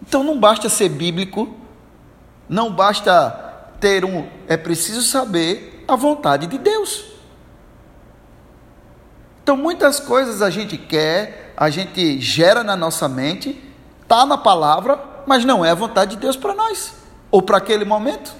Então 0.00 0.24
não 0.24 0.40
basta 0.40 0.70
ser 0.70 0.88
bíblico, 0.88 1.54
não 2.48 2.72
basta 2.72 3.28
ter 3.78 4.02
um, 4.02 4.26
é 4.48 4.56
preciso 4.56 5.02
saber 5.02 5.84
a 5.86 5.94
vontade 5.96 6.46
de 6.46 6.56
Deus. 6.56 7.04
Então 9.42 9.54
muitas 9.54 10.00
coisas 10.00 10.40
a 10.40 10.48
gente 10.48 10.78
quer, 10.78 11.52
a 11.54 11.68
gente 11.68 12.18
gera 12.18 12.64
na 12.64 12.74
nossa 12.74 13.06
mente, 13.06 13.62
está 14.00 14.24
na 14.24 14.38
palavra, 14.38 14.98
mas 15.26 15.44
não 15.44 15.62
é 15.62 15.68
a 15.68 15.74
vontade 15.74 16.12
de 16.12 16.22
Deus 16.22 16.38
para 16.38 16.54
nós, 16.54 16.94
ou 17.30 17.42
para 17.42 17.58
aquele 17.58 17.84
momento. 17.84 18.39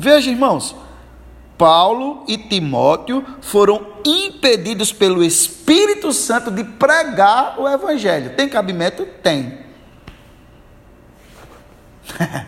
Veja, 0.00 0.30
irmãos, 0.30 0.74
Paulo 1.58 2.24
e 2.26 2.38
Timóteo 2.38 3.22
foram 3.42 3.86
impedidos 4.02 4.94
pelo 4.94 5.22
Espírito 5.22 6.10
Santo 6.10 6.50
de 6.50 6.64
pregar 6.64 7.60
o 7.60 7.68
Evangelho. 7.68 8.34
Tem 8.34 8.48
cabimento? 8.48 9.04
Tem. 9.22 9.58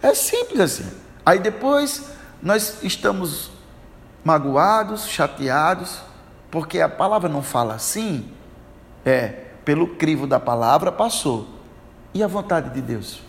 é 0.00 0.14
simples 0.14 0.60
assim. 0.60 0.88
Aí 1.26 1.40
depois 1.40 2.12
nós 2.40 2.84
estamos 2.84 3.50
magoados, 4.22 5.08
chateados, 5.08 5.98
porque 6.52 6.80
a 6.80 6.88
palavra 6.88 7.28
não 7.28 7.42
fala 7.42 7.74
assim, 7.74 8.30
é, 9.04 9.26
pelo 9.64 9.96
crivo 9.96 10.24
da 10.24 10.38
palavra 10.38 10.92
passou. 10.92 11.48
E 12.14 12.22
a 12.22 12.28
vontade 12.28 12.70
de 12.70 12.80
Deus? 12.80 13.28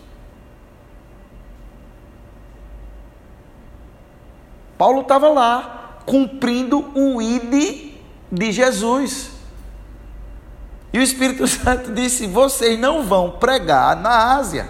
Paulo 4.82 5.02
estava 5.02 5.28
lá, 5.28 6.00
cumprindo 6.04 6.90
o 6.96 7.22
ID 7.22 7.92
de 8.32 8.50
Jesus. 8.50 9.30
E 10.92 10.98
o 10.98 11.02
Espírito 11.02 11.46
Santo 11.46 11.92
disse: 11.92 12.26
vocês 12.26 12.76
não 12.80 13.04
vão 13.04 13.30
pregar 13.30 13.94
na 13.94 14.34
Ásia. 14.34 14.68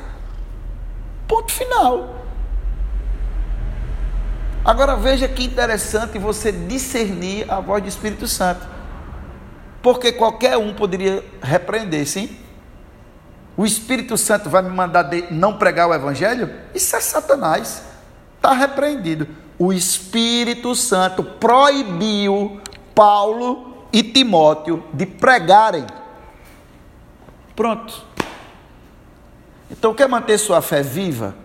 Ponto 1.26 1.50
final. 1.50 2.26
Agora 4.62 4.96
veja 4.96 5.26
que 5.26 5.44
interessante 5.44 6.18
você 6.18 6.52
discernir 6.52 7.50
a 7.50 7.58
voz 7.58 7.82
do 7.82 7.88
Espírito 7.88 8.28
Santo. 8.28 8.68
Porque 9.80 10.12
qualquer 10.12 10.58
um 10.58 10.74
poderia 10.74 11.24
repreender, 11.40 12.06
sim? 12.06 12.36
O 13.56 13.64
Espírito 13.64 14.18
Santo 14.18 14.50
vai 14.50 14.60
me 14.60 14.68
mandar 14.68 15.08
não 15.30 15.56
pregar 15.56 15.88
o 15.88 15.94
Evangelho? 15.94 16.54
Isso 16.74 16.94
é 16.94 17.00
Satanás. 17.00 17.91
Está 18.42 18.54
repreendido. 18.54 19.28
O 19.56 19.72
Espírito 19.72 20.74
Santo 20.74 21.22
proibiu 21.22 22.60
Paulo 22.92 23.86
e 23.92 24.02
Timóteo 24.02 24.82
de 24.92 25.06
pregarem. 25.06 25.86
Pronto. 27.54 28.02
Então, 29.70 29.94
quer 29.94 30.08
manter 30.08 30.38
sua 30.38 30.60
fé 30.60 30.82
viva? 30.82 31.36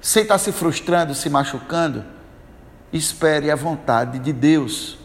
Sem 0.00 0.22
estar 0.22 0.38
se 0.38 0.52
frustrando, 0.52 1.12
se 1.12 1.28
machucando? 1.28 2.04
espere 2.92 3.50
a 3.50 3.56
vontade 3.56 4.20
de 4.20 4.32
Deus. 4.32 4.96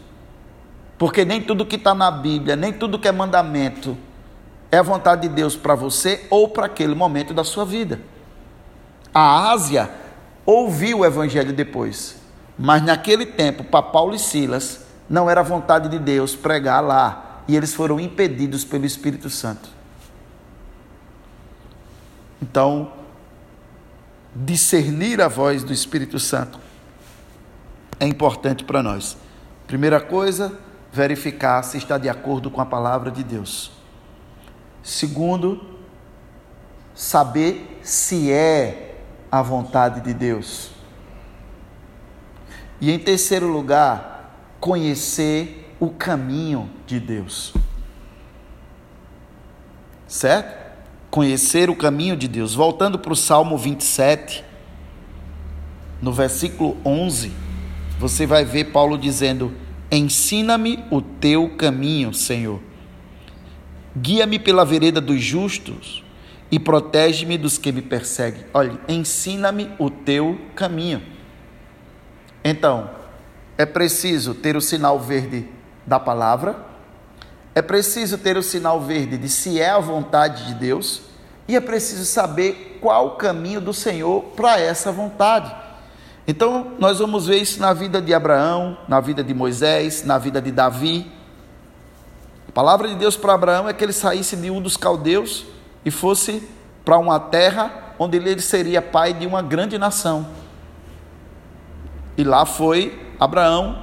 Porque 1.00 1.26
nem 1.26 1.42
tudo 1.42 1.66
que 1.66 1.78
está 1.78 1.96
na 1.96 2.12
Bíblia, 2.12 2.56
nem 2.56 2.72
tudo 2.72 3.00
que 3.00 3.08
é 3.08 3.12
mandamento, 3.12 3.98
é 4.72 4.78
a 4.78 4.84
vontade 4.84 5.28
de 5.28 5.30
Deus 5.30 5.56
para 5.56 5.74
você 5.74 6.28
ou 6.30 6.48
para 6.48 6.68
aquele 6.68 6.94
momento 6.94 7.34
da 7.34 7.44
sua 7.44 7.66
vida. 7.66 8.00
A 9.12 9.50
Ásia 9.52 10.01
ouviu 10.52 11.00
o 11.00 11.06
Evangelho 11.06 11.54
depois, 11.54 12.18
mas 12.58 12.84
naquele 12.84 13.26
tempo, 13.26 13.64
para 13.64 13.82
Paulo 13.82 14.16
e 14.16 14.20
Silas, 14.20 14.86
não 15.10 15.30
era 15.30 15.42
vontade 15.42 15.90
de 15.90 15.98
Deus 15.98 16.36
pregar 16.36 16.82
lá, 16.84 17.44
e 17.48 17.56
eles 17.56 17.74
foram 17.74 18.00
impedidos 18.00 18.64
pelo 18.64 18.86
Espírito 18.86 19.30
Santo. 19.30 19.70
Então, 22.42 22.94
discernir 24.36 25.22
a 25.22 25.28
voz 25.28 25.64
do 25.64 25.74
Espírito 25.74 26.20
Santo 26.20 26.60
é 28.00 28.08
importante 28.08 28.64
para 28.64 28.82
nós. 28.82 29.18
Primeira 29.68 30.00
coisa, 30.00 30.58
verificar 30.92 31.64
se 31.64 31.78
está 31.78 31.98
de 31.98 32.10
acordo 32.10 32.50
com 32.50 32.60
a 32.60 32.66
palavra 32.66 33.12
de 33.12 33.24
Deus. 33.24 33.72
Segundo, 34.84 35.62
saber 36.96 37.80
se 37.84 38.32
é 38.32 38.91
a 39.32 39.42
vontade 39.42 40.02
de 40.02 40.14
Deus. 40.14 40.72
E 42.82 42.92
em 42.92 43.00
terceiro 43.00 43.48
lugar, 43.48 44.36
conhecer 44.60 45.74
o 45.80 45.90
caminho 45.90 46.70
de 46.86 47.00
Deus. 47.00 47.54
Certo? 50.08 50.60
Conhecer 51.10 51.70
o 51.70 51.76
caminho 51.76 52.18
de 52.18 52.28
Deus. 52.28 52.54
Voltando 52.54 53.00
para 53.00 53.14
o 53.14 53.16
Salmo 53.16 53.58
27, 53.58 54.44
no 56.02 56.12
versículo 56.12 56.76
11 56.84 57.32
você 58.00 58.26
vai 58.26 58.44
ver 58.44 58.72
Paulo 58.72 58.98
dizendo: 58.98 59.54
Ensina-me 59.92 60.84
o 60.90 61.02
teu 61.02 61.56
caminho, 61.56 62.14
Senhor. 62.14 62.60
Guia-me 63.96 64.40
pela 64.40 64.66
vereda 64.66 65.00
dos 65.00 65.22
justos 65.22 66.04
e 66.52 66.60
protege-me 66.60 67.38
dos 67.38 67.58
que 67.58 67.72
me 67.72 67.82
perseguem. 67.82 68.44
Olha, 68.54 68.78
ensina-me 68.88 69.72
o 69.80 69.90
teu 69.90 70.38
caminho. 70.54 71.02
Então, 72.44 72.90
é 73.58 73.66
preciso 73.66 74.34
ter 74.36 74.58
o 74.58 74.62
sinal 74.62 75.00
verde 75.00 75.48
da 75.88 76.00
palavra, 76.00 76.58
é 77.56 77.62
preciso 77.62 78.18
ter 78.18 78.38
o 78.38 78.44
sinal 78.44 78.82
verde 78.82 79.18
de 79.18 79.30
se 79.30 79.60
é 79.60 79.70
a 79.70 79.80
vontade 79.80 80.48
de 80.48 80.56
Deus, 80.56 81.04
e 81.48 81.56
é 81.56 81.62
preciso 81.62 82.06
saber 82.06 82.80
qual 82.82 83.08
o 83.08 83.12
caminho 83.12 83.62
do 83.62 83.74
Senhor 83.74 84.24
para 84.36 84.60
essa 84.60 84.92
vontade. 84.92 85.54
Então, 86.28 86.74
nós 86.80 87.00
vamos 87.00 87.28
ver 87.28 87.38
isso 87.38 87.60
na 87.60 87.74
vida 87.74 88.02
de 88.02 88.14
Abraão, 88.14 88.78
na 88.88 89.00
vida 89.00 89.24
de 89.24 89.34
Moisés, 89.34 90.04
na 90.04 90.18
vida 90.18 90.42
de 90.42 90.52
Davi. 90.52 91.12
A 92.48 92.52
palavra 92.52 92.88
de 92.88 92.96
Deus 92.96 93.18
para 93.18 93.34
Abraão 93.34 93.68
é 93.68 93.74
que 93.74 93.84
ele 93.84 93.94
saísse 93.94 94.36
de 94.36 94.50
um 94.50 94.62
dos 94.62 94.78
caldeus 94.78 95.46
e 95.84 95.92
fosse 95.92 96.48
para 96.84 96.98
uma 96.98 97.20
terra 97.20 97.94
onde 97.98 98.18
ele 98.18 98.42
seria 98.42 98.82
pai 98.82 99.14
de 99.14 99.26
uma 99.28 99.42
grande 99.42 99.78
nação. 99.78 100.28
E 102.18 102.24
lá 102.24 102.46
foi 102.46 103.14
Abraão 103.20 103.82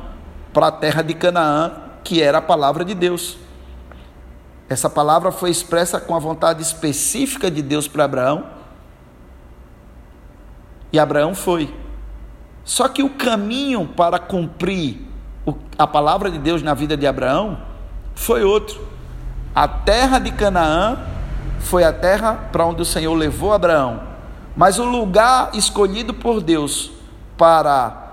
para 0.52 0.68
a 0.68 0.72
terra 0.72 1.02
de 1.02 1.14
Canaã, 1.14 1.72
que 2.02 2.22
era 2.22 2.38
a 2.38 2.42
palavra 2.42 2.84
de 2.84 2.94
Deus. 2.94 3.38
Essa 4.68 4.90
palavra 4.90 5.32
foi 5.32 5.50
expressa 5.50 6.00
com 6.00 6.14
a 6.14 6.18
vontade 6.18 6.62
específica 6.62 7.50
de 7.50 7.62
Deus 7.62 7.88
para 7.88 8.04
Abraão. 8.04 8.46
E 10.92 10.98
Abraão 10.98 11.34
foi. 11.34 11.74
Só 12.64 12.88
que 12.88 13.02
o 13.02 13.10
caminho 13.10 13.86
para 13.86 14.18
cumprir 14.18 15.06
a 15.78 15.86
palavra 15.86 16.30
de 16.30 16.38
Deus 16.38 16.62
na 16.62 16.74
vida 16.74 16.96
de 16.96 17.06
Abraão 17.06 17.58
foi 18.14 18.44
outro. 18.44 18.86
A 19.54 19.66
terra 19.66 20.18
de 20.18 20.32
Canaã 20.32 20.98
foi 21.58 21.84
a 21.84 21.92
terra 21.92 22.48
para 22.52 22.64
onde 22.64 22.82
o 22.82 22.84
Senhor 22.84 23.14
levou 23.14 23.52
Abraão. 23.52 24.02
Mas 24.56 24.78
o 24.78 24.84
lugar 24.84 25.50
escolhido 25.54 26.12
por 26.12 26.40
Deus 26.40 26.90
para 27.36 28.08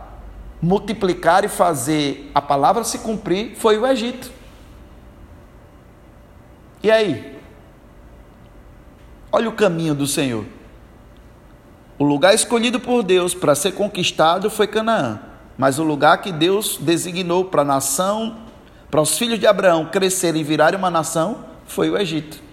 multiplicar 0.62 1.44
e 1.44 1.48
fazer 1.48 2.32
a 2.34 2.42
palavra 2.42 2.84
se 2.84 3.00
cumprir 3.00 3.56
foi 3.56 3.78
o 3.78 3.86
Egito. 3.86 4.32
E 6.84 6.92
aí? 6.92 7.40
Olha 9.32 9.50
o 9.50 9.54
caminho 9.54 9.96
do 9.96 10.06
Senhor. 10.06 10.46
O 11.98 12.04
lugar 12.04 12.34
escolhido 12.34 12.80
por 12.80 13.04
Deus 13.04 13.34
para 13.34 13.56
ser 13.56 13.72
conquistado 13.72 14.50
foi 14.50 14.68
Canaã, 14.68 15.20
mas 15.58 15.80
o 15.80 15.84
lugar 15.84 16.22
que 16.22 16.32
Deus 16.32 16.78
designou 16.80 17.46
para 17.46 17.62
a 17.62 17.66
nação, 17.66 18.38
para 18.92 19.02
os 19.02 19.18
filhos 19.18 19.40
de 19.40 19.48
Abraão 19.48 19.86
crescerem 19.86 20.42
e 20.42 20.44
virarem 20.44 20.78
uma 20.78 20.92
nação, 20.92 21.46
foi 21.66 21.90
o 21.90 21.98
Egito. 21.98 22.45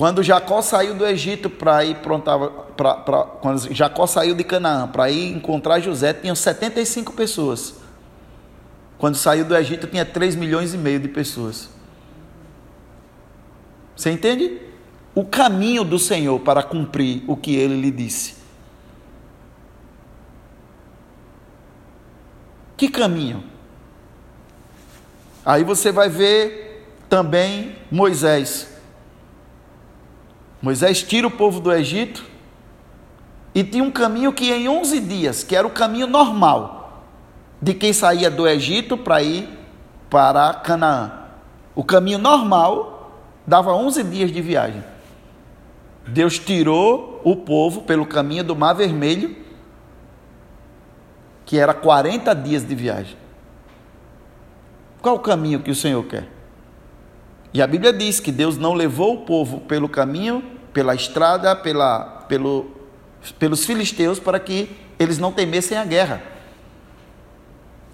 Quando 0.00 0.22
Jacó 0.22 0.62
saiu 0.62 0.94
do 0.94 1.06
Egito 1.06 1.50
para 1.50 1.84
ir 1.84 1.96
prontava, 1.96 2.48
pra, 2.48 2.94
quando 3.38 3.70
Jacó 3.70 4.06
saiu 4.06 4.34
de 4.34 4.42
Canaã 4.42 4.88
para 4.88 5.10
ir 5.10 5.30
encontrar 5.30 5.78
José, 5.78 6.14
tinham 6.14 6.34
75 6.34 7.12
pessoas. 7.12 7.74
Quando 8.96 9.16
saiu 9.16 9.44
do 9.44 9.54
Egito, 9.54 9.86
tinha 9.86 10.06
3 10.06 10.36
milhões 10.36 10.72
e 10.72 10.78
meio 10.78 10.98
de 11.00 11.08
pessoas. 11.08 11.68
Você 13.94 14.10
entende? 14.10 14.62
O 15.14 15.22
caminho 15.22 15.84
do 15.84 15.98
Senhor 15.98 16.40
para 16.40 16.62
cumprir 16.62 17.22
o 17.26 17.36
que 17.36 17.54
ele 17.54 17.78
lhe 17.78 17.90
disse. 17.90 18.36
Que 22.74 22.88
caminho? 22.88 23.44
Aí 25.44 25.62
você 25.62 25.92
vai 25.92 26.08
ver 26.08 26.88
também 27.06 27.76
Moisés. 27.90 28.79
Moisés 30.62 31.02
tira 31.02 31.26
o 31.26 31.30
povo 31.30 31.60
do 31.60 31.72
Egito 31.72 32.24
e 33.54 33.64
tinha 33.64 33.82
um 33.82 33.90
caminho 33.90 34.32
que 34.32 34.52
em 34.52 34.68
11 34.68 35.00
dias, 35.00 35.42
que 35.42 35.56
era 35.56 35.66
o 35.66 35.70
caminho 35.70 36.06
normal 36.06 37.04
de 37.60 37.74
quem 37.74 37.92
saía 37.92 38.30
do 38.30 38.46
Egito 38.46 38.96
para 38.96 39.22
ir 39.22 39.48
para 40.08 40.52
Canaã. 40.54 41.12
O 41.74 41.84
caminho 41.84 42.18
normal 42.18 43.12
dava 43.46 43.72
11 43.72 44.02
dias 44.04 44.32
de 44.32 44.40
viagem. 44.40 44.84
Deus 46.06 46.38
tirou 46.38 47.20
o 47.24 47.36
povo 47.36 47.82
pelo 47.82 48.06
caminho 48.06 48.44
do 48.44 48.56
Mar 48.56 48.74
Vermelho, 48.74 49.36
que 51.44 51.58
era 51.58 51.74
40 51.74 52.34
dias 52.34 52.66
de 52.66 52.74
viagem. 52.74 53.16
Qual 55.00 55.16
o 55.16 55.20
caminho 55.20 55.60
que 55.60 55.70
o 55.70 55.74
Senhor 55.74 56.02
quer? 56.04 56.39
E 57.52 57.60
a 57.60 57.66
Bíblia 57.66 57.92
diz 57.92 58.20
que 58.20 58.30
Deus 58.30 58.56
não 58.56 58.74
levou 58.74 59.14
o 59.14 59.18
povo 59.24 59.60
pelo 59.60 59.88
caminho, 59.88 60.42
pela 60.72 60.94
estrada, 60.94 61.54
pela, 61.56 62.24
pelo, 62.28 62.70
pelos 63.38 63.64
filisteus, 63.64 64.18
para 64.18 64.38
que 64.38 64.70
eles 64.98 65.18
não 65.18 65.32
temessem 65.32 65.76
a 65.76 65.84
guerra. 65.84 66.22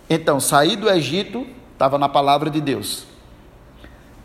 Então, 0.09 0.39
sair 0.39 0.77
do 0.77 0.89
Egito 0.91 1.47
estava 1.73 1.99
na 1.99 2.09
palavra 2.09 2.51
de 2.51 2.61
Deus 2.61 3.07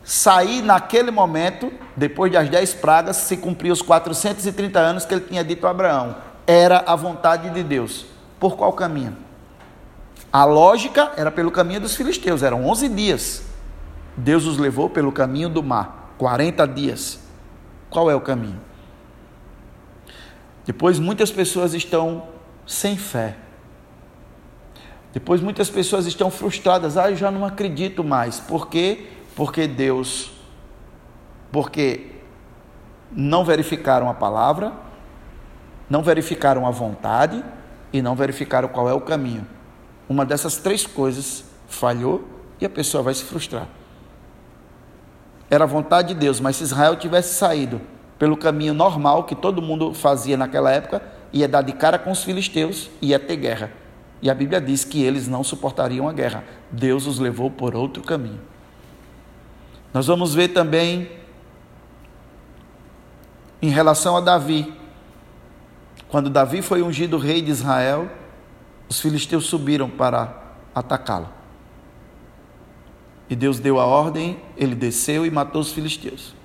sair 0.04 0.62
naquele 0.62 1.12
momento, 1.12 1.72
depois 1.96 2.32
das 2.32 2.50
dez 2.50 2.74
pragas, 2.74 3.18
se 3.18 3.38
cumprir 3.38 3.72
os 3.72 3.82
430 3.82 4.80
anos 4.80 5.06
que 5.06 5.14
ele 5.14 5.22
tinha 5.22 5.44
dito 5.44 5.68
a 5.68 5.70
Abraão. 5.70 6.16
Era 6.46 6.84
a 6.86 6.96
vontade 6.96 7.50
de 7.50 7.64
Deus. 7.64 8.06
Por 8.40 8.58
qual 8.58 8.74
caminho? 8.74 9.16
A 10.34 10.46
lógica 10.46 11.12
era 11.16 11.32
pelo 11.32 11.52
caminho 11.52 11.82
dos 11.82 11.96
filisteus, 11.96 12.42
eram 12.42 12.66
11 12.68 12.90
dias. 12.90 13.44
Deus 14.22 14.46
os 14.46 14.58
levou 14.58 14.88
pelo 14.88 15.12
caminho 15.12 15.50
do 15.50 15.64
mar, 15.64 16.14
40 16.20 16.68
dias. 16.68 17.20
Qual 17.90 18.10
é 18.10 18.16
o 18.16 18.22
caminho? 18.22 18.62
Depois 20.64 21.00
muitas 21.00 21.32
pessoas 21.32 21.74
estão 21.74 22.28
sem 22.68 22.96
fé. 22.96 23.36
Depois 25.12 25.42
muitas 25.42 25.70
pessoas 25.70 26.06
estão 26.06 26.30
frustradas. 26.30 26.98
Ah, 26.98 27.10
eu 27.10 27.16
já 27.16 27.32
não 27.32 27.44
acredito 27.44 28.04
mais. 28.04 28.40
Por 28.40 28.70
quê? 28.70 29.08
Porque 29.36 29.68
Deus, 29.68 30.32
porque 31.52 32.12
não 33.12 33.44
verificaram 33.44 34.08
a 34.08 34.14
palavra, 34.14 34.72
não 35.90 36.04
verificaram 36.04 36.68
a 36.68 36.72
vontade 36.72 37.44
e 37.92 38.04
não 38.04 38.16
verificaram 38.16 38.70
qual 38.70 38.88
é 38.88 38.94
o 38.94 39.02
caminho. 39.02 39.48
Uma 40.08 40.26
dessas 40.26 40.58
três 40.58 40.86
coisas 40.86 41.44
falhou 41.68 42.24
e 42.60 42.66
a 42.66 42.70
pessoa 42.70 43.02
vai 43.02 43.16
se 43.16 43.24
frustrar. 43.24 43.81
Era 45.52 45.66
a 45.66 45.68
vontade 45.68 46.14
de 46.14 46.14
Deus, 46.14 46.40
mas 46.40 46.56
se 46.56 46.64
Israel 46.64 46.96
tivesse 46.96 47.36
saído 47.36 47.82
pelo 48.18 48.38
caminho 48.38 48.74
normal 48.74 49.26
que 49.26 49.36
todo 49.36 49.62
mundo 49.62 49.94
fazia 49.94 50.38
naquela 50.38 50.72
época, 50.72 51.02
ia 51.34 51.46
dar 51.46 51.62
de 51.62 51.74
cara 51.74 52.00
com 52.00 52.10
os 52.10 52.24
filisteus 52.24 52.90
e 53.02 53.10
ia 53.10 53.20
ter 53.20 53.36
guerra. 53.36 53.70
E 54.22 54.30
a 54.30 54.34
Bíblia 54.34 54.62
diz 54.62 54.86
que 54.86 55.04
eles 55.04 55.28
não 55.28 55.44
suportariam 55.44 56.08
a 56.08 56.14
guerra. 56.14 56.46
Deus 56.72 57.06
os 57.06 57.20
levou 57.20 57.52
por 57.52 57.76
outro 57.76 58.02
caminho. 58.02 58.40
Nós 59.94 60.08
vamos 60.08 60.34
ver 60.34 60.50
também 60.50 61.12
em 63.62 63.70
relação 63.70 64.16
a 64.16 64.22
Davi. 64.22 64.74
Quando 66.08 66.30
Davi 66.30 66.62
foi 66.62 66.82
ungido 66.82 67.18
rei 67.18 67.42
de 67.42 67.52
Israel, 67.52 68.10
os 68.88 69.02
filisteus 69.02 69.48
subiram 69.48 69.90
para 69.90 70.34
atacá-lo. 70.74 71.41
E 73.32 73.36
Deus 73.36 73.60
deu 73.60 73.80
a 73.80 73.86
ordem, 73.86 74.38
ele 74.58 74.76
desceu 74.76 75.26
e 75.26 75.32
matou 75.32 75.62
os 75.62 75.72
filisteus. 75.72 76.36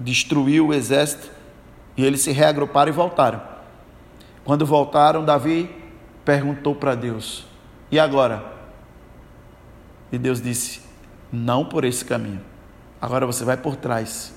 Destruiu 0.00 0.68
o 0.68 0.74
exército 0.74 1.30
e 1.94 2.04
eles 2.04 2.22
se 2.22 2.32
reagruparam 2.32 2.90
e 2.90 2.94
voltaram. 2.94 3.42
Quando 4.44 4.64
voltaram, 4.64 5.22
Davi 5.22 5.70
perguntou 6.24 6.74
para 6.74 6.94
Deus: 6.94 7.44
E 7.92 7.98
agora? 7.98 8.54
E 10.10 10.16
Deus 10.16 10.40
disse: 10.40 10.80
não 11.30 11.66
por 11.66 11.84
esse 11.84 12.04
caminho. 12.04 12.40
Agora 13.00 13.26
você 13.26 13.44
vai 13.44 13.58
por 13.58 13.76
trás. 13.76 14.32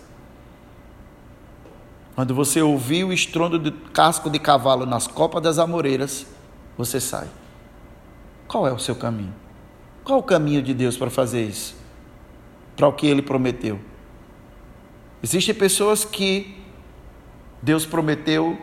Quando 2.13 2.35
você 2.35 2.61
ouvir 2.61 3.05
o 3.05 3.13
estrondo 3.13 3.57
do 3.57 3.71
casco 3.71 4.29
de 4.29 4.37
cavalo 4.37 4.85
nas 4.85 5.07
copas 5.07 5.41
das 5.41 5.57
amoreiras, 5.57 6.25
você 6.77 6.99
sai. 6.99 7.29
Qual 8.47 8.67
é 8.67 8.73
o 8.73 8.79
seu 8.79 8.95
caminho? 8.95 9.33
Qual 10.09 10.21
o 10.21 10.23
caminho 10.23 10.63
de 10.63 10.73
Deus 10.73 10.97
para 10.97 11.11
fazer 11.11 11.43
isso? 11.43 11.75
Para 12.75 12.87
o 12.87 12.93
que 12.93 13.05
ele 13.05 13.21
prometeu? 13.21 13.79
Existem 15.21 15.53
pessoas 15.53 16.03
que 16.03 16.57
Deus 17.61 17.85
prometeu 17.85 18.57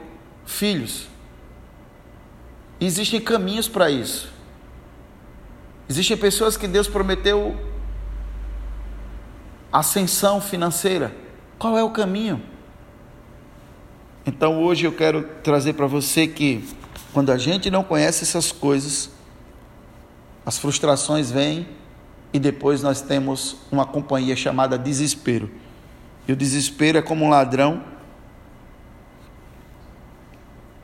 filhos. 0.44 1.06
Existem 2.80 3.20
caminhos 3.20 3.68
para 3.68 3.88
isso. 3.88 4.28
Existem 5.88 6.16
pessoas 6.16 6.56
que 6.56 6.66
Deus 6.66 6.88
prometeu 6.88 7.56
ascensão 9.72 10.40
financeira. 10.40 11.14
Qual 11.60 11.78
é 11.78 11.84
o 11.84 11.90
caminho? 11.90 12.42
Então 14.26 14.64
hoje 14.64 14.84
eu 14.84 14.90
quero 14.90 15.22
trazer 15.44 15.74
para 15.74 15.86
você 15.86 16.26
que 16.26 16.68
quando 17.12 17.30
a 17.30 17.38
gente 17.38 17.70
não 17.70 17.84
conhece 17.84 18.24
essas 18.24 18.50
coisas, 18.50 19.14
as 20.46 20.56
frustrações 20.56 21.28
vêm 21.28 21.66
e 22.32 22.38
depois 22.38 22.80
nós 22.80 23.02
temos 23.02 23.56
uma 23.70 23.84
companhia 23.84 24.36
chamada 24.36 24.78
desespero. 24.78 25.50
E 26.28 26.32
o 26.32 26.36
desespero 26.36 26.98
é 26.98 27.02
como 27.02 27.24
um 27.24 27.28
ladrão 27.28 27.82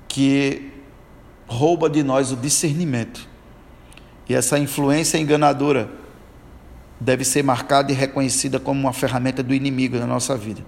que 0.08 0.72
rouba 1.46 1.88
de 1.88 2.02
nós 2.02 2.32
o 2.32 2.36
discernimento. 2.36 3.28
E 4.28 4.34
essa 4.34 4.58
influência 4.58 5.16
enganadora 5.16 5.88
deve 6.98 7.24
ser 7.24 7.44
marcada 7.44 7.92
e 7.92 7.94
reconhecida 7.94 8.58
como 8.58 8.80
uma 8.80 8.92
ferramenta 8.92 9.42
do 9.42 9.54
inimigo 9.54 9.96
na 9.96 10.06
nossa 10.06 10.36
vida. 10.36 10.64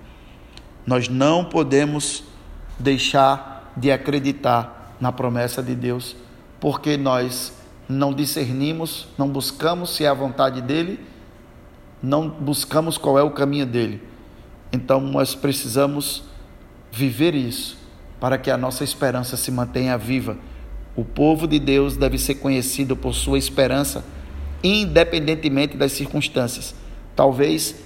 Nós 0.87 1.09
não 1.09 1.45
podemos 1.45 2.25
deixar 2.79 3.73
de 3.77 3.91
acreditar 3.91 4.95
na 5.01 5.11
promessa 5.11 5.63
de 5.63 5.75
Deus, 5.75 6.17
porque 6.61 6.97
nós 6.97 7.53
não 7.89 8.13
discernimos, 8.13 9.07
não 9.19 9.29
buscamos 9.29 9.91
se 9.91 10.05
é 10.05 10.09
a 10.09 10.15
vontade 10.15 10.61
dele, 10.61 10.99
não 12.03 12.29
buscamos 12.29 12.99
qual 12.99 13.19
é 13.19 13.23
o 13.23 13.31
caminho 13.31 13.67
dele. 13.67 14.03
Então 14.73 15.01
nós 15.01 15.35
precisamos 15.35 16.25
viver 16.91 17.35
isso 17.35 17.79
para 18.21 18.39
que 18.39 18.51
a 18.51 18.57
nossa 18.57 18.85
esperança 18.85 19.37
se 19.37 19.51
mantenha 19.51 19.99
viva. 19.99 20.37
O 20.97 21.05
povo 21.05 21.47
de 21.47 21.59
Deus 21.59 21.97
deve 21.97 22.19
ser 22.19 22.37
conhecido 22.37 22.97
por 22.97 23.15
sua 23.15 23.39
esperança 23.39 24.05
independentemente 24.63 25.77
das 25.77 25.93
circunstâncias. 25.93 26.75
talvez 27.15 27.77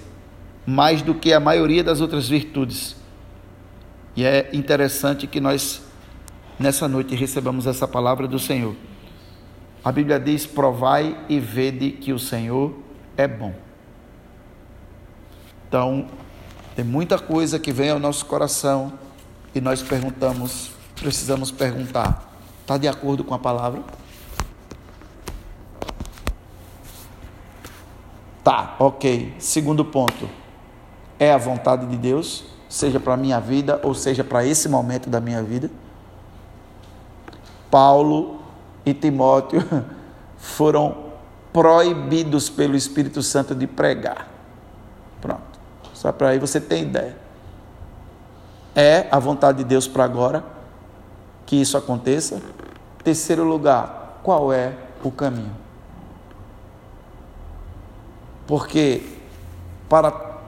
mais 0.65 1.01
do 1.01 1.13
que 1.13 1.33
a 1.33 1.39
maioria 1.39 1.83
das 1.83 2.01
outras 2.01 2.27
virtudes. 2.27 2.95
E 4.15 4.23
é 4.23 4.49
interessante 4.53 5.27
que 5.27 5.39
nós, 5.39 5.81
nessa 6.59 6.87
noite, 6.87 7.15
recebamos 7.15 7.65
essa 7.67 7.87
palavra 7.87 8.27
do 8.27 8.37
Senhor. 8.39 8.75
A 9.83 9.91
Bíblia 9.91 10.19
diz: 10.19 10.45
provai 10.45 11.17
e 11.29 11.39
vede 11.39 11.91
que 11.91 12.11
o 12.11 12.19
Senhor 12.19 12.73
é 13.15 13.27
bom. 13.27 13.53
Então, 15.67 16.07
tem 16.75 16.83
muita 16.83 17.17
coisa 17.19 17.59
que 17.59 17.71
vem 17.71 17.89
ao 17.89 17.99
nosso 17.99 18.25
coração 18.25 18.93
e 19.53 19.61
nós 19.61 19.81
perguntamos, 19.81 20.71
precisamos 20.95 21.51
perguntar: 21.51 22.33
está 22.61 22.77
de 22.77 22.87
acordo 22.87 23.23
com 23.23 23.33
a 23.33 23.39
palavra? 23.39 23.83
Tá, 28.43 28.75
ok. 28.79 29.33
Segundo 29.39 29.85
ponto: 29.85 30.29
é 31.19 31.31
a 31.31 31.37
vontade 31.37 31.85
de 31.85 31.95
Deus, 31.95 32.45
seja 32.67 32.99
para 32.99 33.13
a 33.13 33.17
minha 33.17 33.39
vida 33.39 33.79
ou 33.83 33.93
seja 33.93 34.23
para 34.23 34.45
esse 34.45 34.67
momento 34.67 35.09
da 35.09 35.21
minha 35.21 35.43
vida. 35.43 35.69
Paulo 37.69 38.38
e 38.89 38.93
Timóteo 38.93 39.63
foram 40.37 41.09
proibidos 41.53 42.49
pelo 42.49 42.75
Espírito 42.75 43.21
Santo 43.21 43.53
de 43.55 43.67
pregar. 43.67 44.27
Pronto. 45.21 45.59
Só 45.93 46.11
para 46.11 46.29
aí 46.29 46.39
você 46.39 46.59
ter 46.59 46.81
ideia. 46.81 47.17
É 48.75 49.07
a 49.11 49.19
vontade 49.19 49.59
de 49.59 49.63
Deus 49.63 49.87
para 49.87 50.03
agora 50.03 50.43
que 51.45 51.55
isso 51.55 51.77
aconteça. 51.77 52.41
Terceiro 53.03 53.43
lugar, 53.43 54.19
qual 54.23 54.53
é 54.53 54.73
o 55.03 55.11
caminho? 55.11 55.55
Porque 58.47 59.03
para 59.87 60.39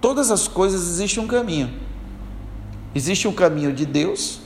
todas 0.00 0.30
as 0.30 0.48
coisas 0.48 0.80
existe 0.82 1.20
um 1.20 1.26
caminho. 1.26 1.78
Existe 2.94 3.28
um 3.28 3.32
caminho 3.32 3.72
de 3.72 3.84
Deus 3.84 4.40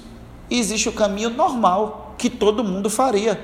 e 0.50 0.58
existe 0.58 0.88
o 0.88 0.92
caminho 0.92 1.30
normal 1.30 2.03
que 2.16 2.30
todo 2.30 2.64
mundo 2.64 2.88
faria, 2.88 3.42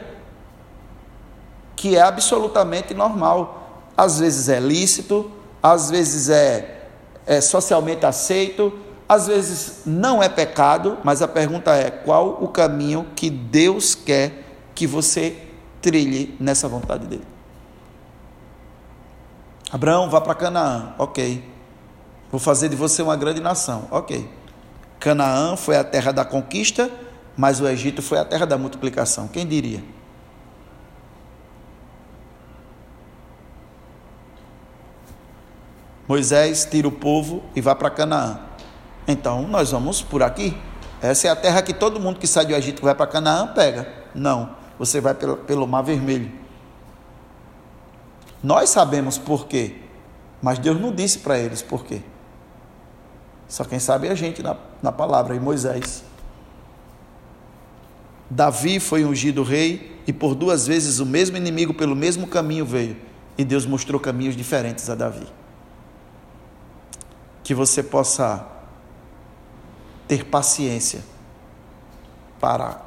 que 1.76 1.96
é 1.96 2.02
absolutamente 2.02 2.94
normal. 2.94 3.88
Às 3.96 4.18
vezes 4.20 4.48
é 4.48 4.60
lícito, 4.60 5.30
às 5.62 5.90
vezes 5.90 6.28
é, 6.28 6.88
é 7.26 7.40
socialmente 7.40 8.06
aceito, 8.06 8.72
às 9.08 9.26
vezes 9.26 9.82
não 9.84 10.22
é 10.22 10.28
pecado, 10.28 10.98
mas 11.02 11.20
a 11.20 11.28
pergunta 11.28 11.74
é: 11.74 11.90
qual 11.90 12.38
o 12.40 12.48
caminho 12.48 13.06
que 13.16 13.28
Deus 13.28 13.94
quer 13.94 14.44
que 14.74 14.86
você 14.86 15.36
trilhe 15.82 16.36
nessa 16.38 16.68
vontade 16.68 17.06
dele? 17.06 17.26
Abraão, 19.72 20.10
vá 20.10 20.20
para 20.20 20.34
Canaã, 20.34 20.94
ok. 20.98 21.44
Vou 22.30 22.40
fazer 22.40 22.68
de 22.68 22.76
você 22.76 23.02
uma 23.02 23.16
grande 23.16 23.40
nação, 23.40 23.88
ok. 23.90 24.28
Canaã 24.98 25.56
foi 25.56 25.76
a 25.76 25.84
terra 25.84 26.12
da 26.12 26.24
conquista, 26.24 26.90
mas 27.40 27.58
o 27.58 27.66
Egito 27.66 28.02
foi 28.02 28.18
a 28.18 28.24
terra 28.24 28.44
da 28.44 28.58
multiplicação. 28.58 29.26
Quem 29.26 29.46
diria? 29.46 29.82
Moisés 36.06 36.68
tira 36.70 36.86
o 36.86 36.92
povo 36.92 37.42
e 37.56 37.62
vai 37.62 37.74
para 37.74 37.88
Canaã. 37.88 38.40
Então, 39.08 39.48
nós 39.48 39.70
vamos 39.70 40.02
por 40.02 40.22
aqui. 40.22 40.54
Essa 41.00 41.28
é 41.28 41.30
a 41.30 41.36
terra 41.36 41.62
que 41.62 41.72
todo 41.72 41.98
mundo 41.98 42.18
que 42.18 42.26
sai 42.26 42.44
do 42.44 42.54
Egito 42.54 42.82
vai 42.82 42.94
para 42.94 43.06
Canaã 43.06 43.46
pega. 43.46 43.90
Não, 44.14 44.54
você 44.78 45.00
vai 45.00 45.14
pelo, 45.14 45.38
pelo 45.38 45.66
Mar 45.66 45.80
Vermelho. 45.80 46.30
Nós 48.42 48.68
sabemos 48.68 49.16
por 49.16 49.46
quê, 49.46 49.76
mas 50.42 50.58
Deus 50.58 50.78
não 50.78 50.94
disse 50.94 51.20
para 51.20 51.38
eles 51.38 51.62
por 51.62 51.86
quê. 51.86 52.02
Só 53.48 53.64
quem 53.64 53.78
sabe 53.78 54.08
é 54.08 54.10
a 54.10 54.14
gente 54.14 54.42
na, 54.42 54.58
na 54.82 54.92
palavra, 54.92 55.34
e 55.34 55.40
Moisés. 55.40 56.09
Davi 58.30 58.78
foi 58.78 59.04
ungido 59.04 59.42
rei 59.42 60.00
e 60.06 60.12
por 60.12 60.36
duas 60.36 60.64
vezes 60.64 61.00
o 61.00 61.06
mesmo 61.06 61.36
inimigo 61.36 61.74
pelo 61.74 61.96
mesmo 61.96 62.28
caminho 62.28 62.64
veio. 62.64 62.96
E 63.36 63.44
Deus 63.44 63.66
mostrou 63.66 64.00
caminhos 64.00 64.36
diferentes 64.36 64.88
a 64.88 64.94
Davi. 64.94 65.26
Que 67.42 67.54
você 67.54 67.82
possa 67.82 68.46
ter 70.06 70.24
paciência 70.24 71.02
para 72.40 72.82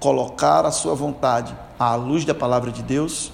colocar 0.00 0.66
a 0.66 0.70
sua 0.70 0.94
vontade 0.94 1.56
à 1.78 1.94
luz 1.94 2.24
da 2.24 2.34
palavra 2.34 2.70
de 2.70 2.82
Deus, 2.82 3.32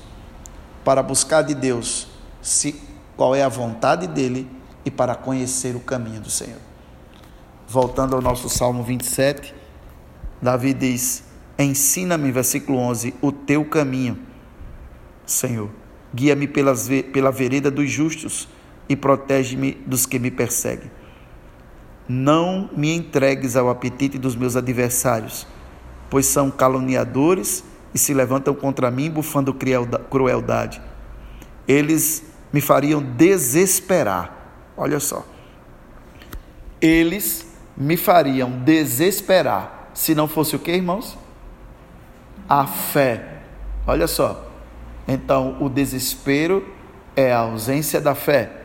para 0.84 1.02
buscar 1.02 1.42
de 1.42 1.54
Deus 1.54 2.08
se 2.40 2.80
qual 3.16 3.34
é 3.34 3.42
a 3.42 3.48
vontade 3.48 4.06
dele 4.06 4.50
e 4.84 4.90
para 4.90 5.14
conhecer 5.14 5.76
o 5.76 5.80
caminho 5.80 6.20
do 6.20 6.30
Senhor. 6.30 6.60
Voltando 7.68 8.16
ao 8.16 8.22
nosso 8.22 8.48
Salmo 8.48 8.82
27, 8.82 9.54
Davi 10.42 10.74
diz: 10.74 11.22
Ensina-me, 11.56 12.32
versículo 12.32 12.78
11, 12.78 13.14
o 13.22 13.30
teu 13.30 13.64
caminho, 13.64 14.18
Senhor. 15.24 15.70
Guia-me 16.12 16.48
pela 16.48 17.30
vereda 17.30 17.70
dos 17.70 17.88
justos 17.88 18.48
e 18.88 18.96
protege-me 18.96 19.72
dos 19.86 20.04
que 20.04 20.18
me 20.18 20.30
perseguem. 20.30 20.90
Não 22.08 22.68
me 22.76 22.94
entregues 22.94 23.56
ao 23.56 23.70
apetite 23.70 24.18
dos 24.18 24.36
meus 24.36 24.56
adversários, 24.56 25.46
pois 26.10 26.26
são 26.26 26.50
caluniadores 26.50 27.64
e 27.94 27.98
se 27.98 28.12
levantam 28.12 28.54
contra 28.54 28.90
mim, 28.90 29.10
bufando 29.10 29.56
crueldade. 30.10 30.82
Eles 31.66 32.24
me 32.52 32.60
fariam 32.60 33.00
desesperar. 33.00 34.72
Olha 34.76 35.00
só. 35.00 35.24
Eles 36.80 37.46
me 37.74 37.96
fariam 37.96 38.50
desesperar 38.50 39.81
se 39.94 40.14
não 40.14 40.26
fosse 40.26 40.56
o 40.56 40.58
que, 40.58 40.72
irmãos? 40.72 41.18
A 42.48 42.66
fé. 42.66 43.38
Olha 43.86 44.06
só. 44.06 44.48
Então, 45.06 45.56
o 45.60 45.68
desespero 45.68 46.66
é 47.16 47.32
a 47.32 47.40
ausência 47.40 48.00
da 48.00 48.14
fé. 48.14 48.62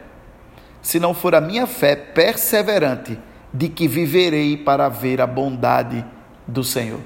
Se 0.82 1.00
não 1.00 1.14
for 1.14 1.36
a 1.36 1.42
minha 1.42 1.68
fé 1.68 1.96
perseverante, 1.96 3.20
de 3.54 3.70
que 3.70 3.88
viverei 3.88 4.58
para 4.58 4.90
ver 4.90 5.22
a 5.22 5.28
bondade 5.28 6.06
do 6.48 6.64
Senhor. 6.64 7.00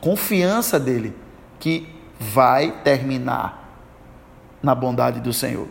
Confiança 0.00 0.78
dele 0.78 1.14
que 1.58 1.88
vai 2.18 2.72
terminar 2.82 3.80
na 4.62 4.74
bondade 4.74 5.20
do 5.20 5.32
Senhor. 5.32 5.68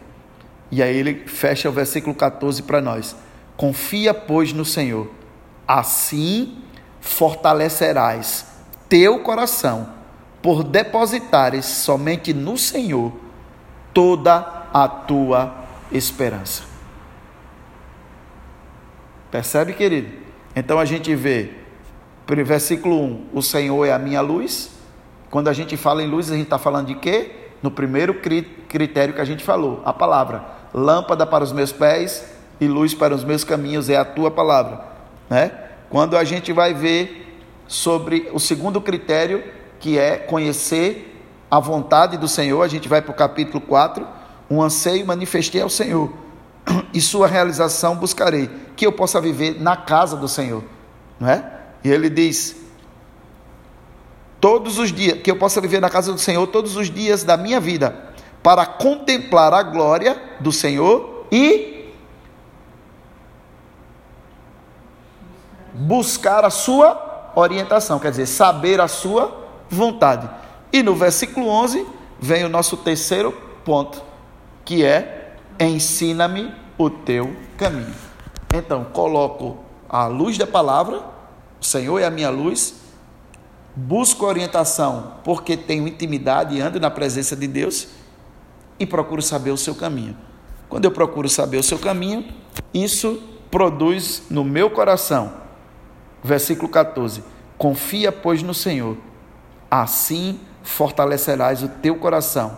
E 0.71 0.81
aí 0.81 0.95
ele 0.95 1.27
fecha 1.27 1.69
o 1.69 1.71
versículo 1.71 2.15
14 2.15 2.63
para 2.63 2.81
nós. 2.81 3.15
Confia, 3.55 4.13
pois, 4.13 4.53
no 4.53 4.65
Senhor. 4.65 5.09
Assim 5.67 6.61
fortalecerás 6.99 8.45
teu 8.89 9.19
coração 9.19 9.89
por 10.41 10.63
depositares 10.63 11.65
somente 11.65 12.33
no 12.33 12.57
Senhor 12.57 13.13
toda 13.93 14.67
a 14.73 14.87
tua 14.87 15.65
esperança. 15.91 16.63
Percebe, 19.31 19.73
querido? 19.73 20.09
Então 20.55 20.79
a 20.79 20.85
gente 20.85 21.13
vê, 21.15 21.51
versículo 22.45 23.03
1, 23.03 23.27
o 23.33 23.41
Senhor 23.41 23.85
é 23.85 23.91
a 23.91 23.99
minha 23.99 24.21
luz. 24.21 24.71
Quando 25.29 25.49
a 25.49 25.53
gente 25.53 25.75
fala 25.75 26.01
em 26.01 26.07
luz, 26.07 26.31
a 26.31 26.35
gente 26.35 26.45
está 26.45 26.57
falando 26.57 26.87
de 26.87 26.95
quê? 26.95 27.31
No 27.61 27.69
primeiro 27.69 28.13
critério 28.13 29.13
que 29.13 29.21
a 29.21 29.25
gente 29.25 29.43
falou, 29.43 29.81
a 29.83 29.91
palavra. 29.91 30.45
Lâmpada 30.73 31.25
para 31.25 31.43
os 31.43 31.51
meus 31.51 31.71
pés 31.71 32.25
e 32.61 32.67
luz 32.67 32.93
para 32.93 33.13
os 33.13 33.23
meus 33.23 33.43
caminhos 33.43 33.89
é 33.89 33.97
a 33.97 34.05
tua 34.05 34.31
palavra. 34.31 34.85
Né? 35.29 35.51
Quando 35.89 36.17
a 36.17 36.23
gente 36.23 36.51
vai 36.51 36.73
ver 36.73 37.39
sobre 37.67 38.29
o 38.33 38.39
segundo 38.39 38.81
critério, 38.81 39.43
que 39.79 39.97
é 39.97 40.17
conhecer 40.17 41.23
a 41.49 41.59
vontade 41.59 42.17
do 42.17 42.27
Senhor, 42.27 42.61
a 42.61 42.67
gente 42.67 42.89
vai 42.89 43.01
para 43.01 43.11
o 43.11 43.15
capítulo 43.15 43.61
4, 43.61 44.05
um 44.49 44.61
anseio 44.61 45.05
manifestei 45.05 45.61
ao 45.61 45.69
Senhor 45.69 46.11
e 46.93 46.99
sua 46.99 47.27
realização 47.27 47.95
buscarei, 47.95 48.49
que 48.75 48.85
eu 48.85 48.91
possa 48.91 49.21
viver 49.21 49.61
na 49.61 49.77
casa 49.77 50.17
do 50.17 50.27
Senhor, 50.27 50.63
não 51.19 51.29
é? 51.29 51.51
E 51.83 51.89
ele 51.89 52.09
diz: 52.09 52.55
todos 54.41 54.77
os 54.77 54.91
dias, 54.91 55.21
que 55.21 55.31
eu 55.31 55.37
possa 55.37 55.61
viver 55.61 55.79
na 55.79 55.89
casa 55.89 56.11
do 56.11 56.19
Senhor 56.19 56.45
todos 56.47 56.75
os 56.75 56.89
dias 56.89 57.23
da 57.23 57.37
minha 57.37 57.59
vida, 57.59 57.95
para 58.43 58.65
contemplar 58.65 59.53
a 59.53 59.63
glória 59.63 60.21
do 60.39 60.51
Senhor 60.51 61.25
e 61.31 61.76
buscar 65.77 66.43
a 66.43 66.49
sua 66.49 67.31
orientação, 67.35 67.99
quer 67.99 68.11
dizer, 68.11 68.25
saber 68.25 68.81
a 68.81 68.87
sua 68.87 69.45
vontade. 69.69 70.29
E 70.73 70.81
no 70.81 70.95
versículo 70.95 71.47
11 71.47 71.85
vem 72.19 72.43
o 72.43 72.49
nosso 72.49 72.77
terceiro 72.77 73.31
ponto, 73.63 74.01
que 74.65 74.83
é 74.83 75.35
ensina-me 75.59 76.53
o 76.77 76.89
teu 76.89 77.35
caminho. 77.57 77.93
Então, 78.53 78.85
coloco 78.85 79.57
a 79.89 80.07
luz 80.07 80.37
da 80.37 80.47
palavra, 80.47 81.01
o 81.61 81.65
Senhor 81.65 81.99
é 81.99 82.05
a 82.05 82.11
minha 82.11 82.29
luz, 82.29 82.75
busco 83.75 84.25
orientação 84.25 85.13
porque 85.23 85.55
tenho 85.55 85.87
intimidade 85.87 86.55
e 86.55 86.61
ando 86.61 86.79
na 86.79 86.89
presença 86.89 87.35
de 87.35 87.47
Deus, 87.47 87.87
e 88.79 88.85
procuro 88.85 89.21
saber 89.21 89.51
o 89.51 89.57
seu 89.57 89.73
caminho. 89.73 90.15
Quando 90.69 90.85
eu 90.85 90.91
procuro 90.91 91.29
saber 91.29 91.57
o 91.57 91.63
seu 91.63 91.79
caminho, 91.79 92.25
isso 92.73 93.21
produz 93.49 94.23
no 94.29 94.43
meu 94.43 94.69
coração. 94.69 95.46
Versículo 96.27 96.67
14: 96.67 97.23
Confia, 97.57 98.11
pois, 98.11 98.43
no 98.43 98.53
Senhor, 98.53 98.97
assim 99.71 100.41
fortalecerás 100.61 101.63
o 101.63 101.69
teu 101.69 101.95
coração, 101.95 102.57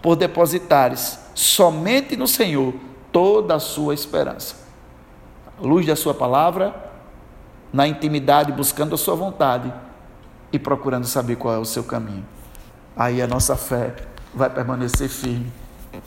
por 0.00 0.16
depositares 0.16 1.18
somente 1.34 2.16
no 2.16 2.26
Senhor 2.26 2.72
toda 3.12 3.56
a 3.56 3.60
sua 3.60 3.92
esperança. 3.92 4.56
luz 5.60 5.84
da 5.84 5.94
Sua 5.94 6.14
palavra, 6.14 6.74
na 7.70 7.86
intimidade, 7.86 8.50
buscando 8.50 8.94
a 8.94 8.98
Sua 8.98 9.14
vontade 9.14 9.70
e 10.50 10.58
procurando 10.58 11.06
saber 11.06 11.36
qual 11.36 11.54
é 11.54 11.58
o 11.58 11.66
seu 11.66 11.84
caminho. 11.84 12.24
Aí 12.96 13.20
a 13.20 13.26
nossa 13.26 13.56
fé 13.56 13.94
vai 14.32 14.48
permanecer 14.48 15.10
firme, 15.10 15.52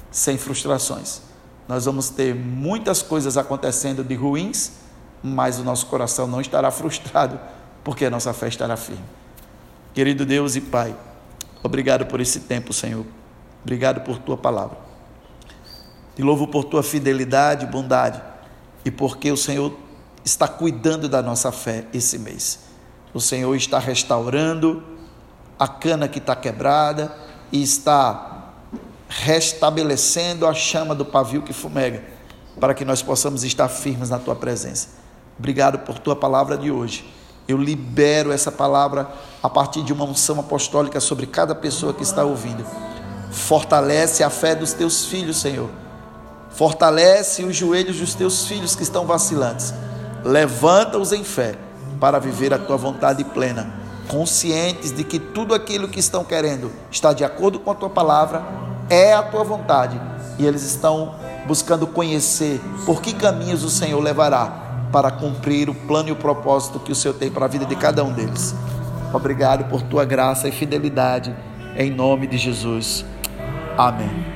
sem 0.10 0.40
frustrações. 0.40 1.22
Nós 1.68 1.86
vamos 1.86 2.10
ter 2.10 2.34
muitas 2.34 3.04
coisas 3.04 3.38
acontecendo 3.38 4.04
de 4.04 4.16
ruins, 4.16 4.85
mas 5.26 5.58
o 5.58 5.64
nosso 5.64 5.88
coração 5.88 6.28
não 6.28 6.40
estará 6.40 6.70
frustrado, 6.70 7.40
porque 7.84 8.06
a 8.06 8.10
nossa 8.12 8.32
fé 8.32 8.48
estará 8.48 8.78
firme. 8.78 9.04
Querido 9.92 10.24
Deus 10.24 10.56
e 10.56 10.62
Pai, 10.62 10.96
obrigado 11.64 12.06
por 12.06 12.22
esse 12.22 12.42
tempo, 12.42 12.72
Senhor. 12.72 13.06
Obrigado 13.64 14.02
por 14.02 14.20
tua 14.20 14.38
palavra. 14.38 14.78
Te 16.16 16.22
louvo 16.22 16.48
por 16.48 16.66
tua 16.66 16.84
fidelidade 16.84 17.66
e 17.66 17.68
bondade 17.68 18.22
e 18.86 18.92
porque 18.92 19.32
o 19.32 19.38
Senhor 19.38 19.76
está 20.24 20.48
cuidando 20.48 21.10
da 21.10 21.24
nossa 21.24 21.52
fé 21.52 21.86
esse 21.92 22.20
mês. 22.20 22.60
O 23.12 23.20
Senhor 23.20 23.56
está 23.56 23.80
restaurando 23.80 24.84
a 25.58 25.68
cana 25.68 26.08
que 26.08 26.20
está 26.20 26.36
quebrada 26.36 27.16
e 27.52 27.64
está 27.64 28.54
restabelecendo 29.10 30.46
a 30.46 30.54
chama 30.54 30.94
do 30.94 31.06
pavio 31.06 31.42
que 31.42 31.54
fumega, 31.54 32.04
para 32.60 32.76
que 32.76 32.86
nós 32.86 33.02
possamos 33.02 33.44
estar 33.44 33.70
firmes 33.70 34.12
na 34.12 34.20
tua 34.20 34.36
presença. 34.36 35.05
Obrigado 35.38 35.80
por 35.80 36.00
tua 36.00 36.16
palavra 36.16 36.58
de 36.58 36.72
hoje. 36.72 37.14
Eu 37.48 37.58
libero 37.58 38.32
essa 38.32 38.52
palavra 38.52 39.08
a 39.44 39.50
partir 39.50 39.84
de 39.84 39.94
uma 39.94 40.06
unção 40.06 40.40
apostólica 40.40 41.00
sobre 41.00 41.28
cada 41.28 41.54
pessoa 41.54 41.94
que 41.94 42.04
está 42.04 42.24
ouvindo. 42.24 42.66
Fortalece 43.32 44.24
a 44.24 44.30
fé 44.30 44.56
dos 44.56 44.74
teus 44.74 45.06
filhos, 45.06 45.38
Senhor. 45.38 45.70
Fortalece 46.50 47.44
os 47.44 47.56
joelhos 47.56 48.00
dos 48.00 48.16
teus 48.16 48.48
filhos 48.48 48.76
que 48.76 48.84
estão 48.84 49.06
vacilantes. 49.06 49.74
Levanta-os 50.24 51.12
em 51.12 51.24
fé 51.24 51.56
para 52.00 52.18
viver 52.18 52.54
a 52.54 52.58
tua 52.58 52.78
vontade 52.78 53.24
plena, 53.24 53.74
conscientes 54.08 54.92
de 54.92 55.04
que 55.04 55.20
tudo 55.20 55.54
aquilo 55.54 55.88
que 55.88 56.00
estão 56.00 56.24
querendo 56.24 56.72
está 56.90 57.14
de 57.14 57.24
acordo 57.24 57.60
com 57.60 57.72
a 57.72 57.76
tua 57.76 57.90
palavra 57.90 58.44
é 58.90 59.14
a 59.14 59.22
tua 59.22 59.44
vontade 59.44 60.00
e 60.40 60.46
eles 60.46 60.64
estão 60.64 61.16
buscando 61.46 61.86
conhecer 61.86 62.60
por 62.86 63.02
que 63.02 63.14
caminhos 63.14 63.64
o 63.64 63.70
Senhor 63.70 64.00
levará 64.02 64.65
para 64.96 65.12
cumprir 65.12 65.70
o 65.70 65.76
plano 65.76 66.08
e 66.08 66.12
o 66.14 66.16
propósito 66.16 66.80
que 66.80 66.90
o 66.90 66.96
Senhor 66.96 67.16
tem 67.16 67.30
para 67.30 67.44
a 67.44 67.50
vida 67.50 67.66
de 67.66 67.76
cada 67.76 68.02
um 68.02 68.14
deles. 68.14 68.56
Obrigado 69.14 69.66
por 69.66 69.82
tua 69.82 70.06
graça 70.06 70.48
e 70.48 70.54
fidelidade, 70.54 71.36
em 71.76 71.92
nome 71.92 72.28
de 72.28 72.38
Jesus. 72.38 73.04
Amém. 73.78 74.35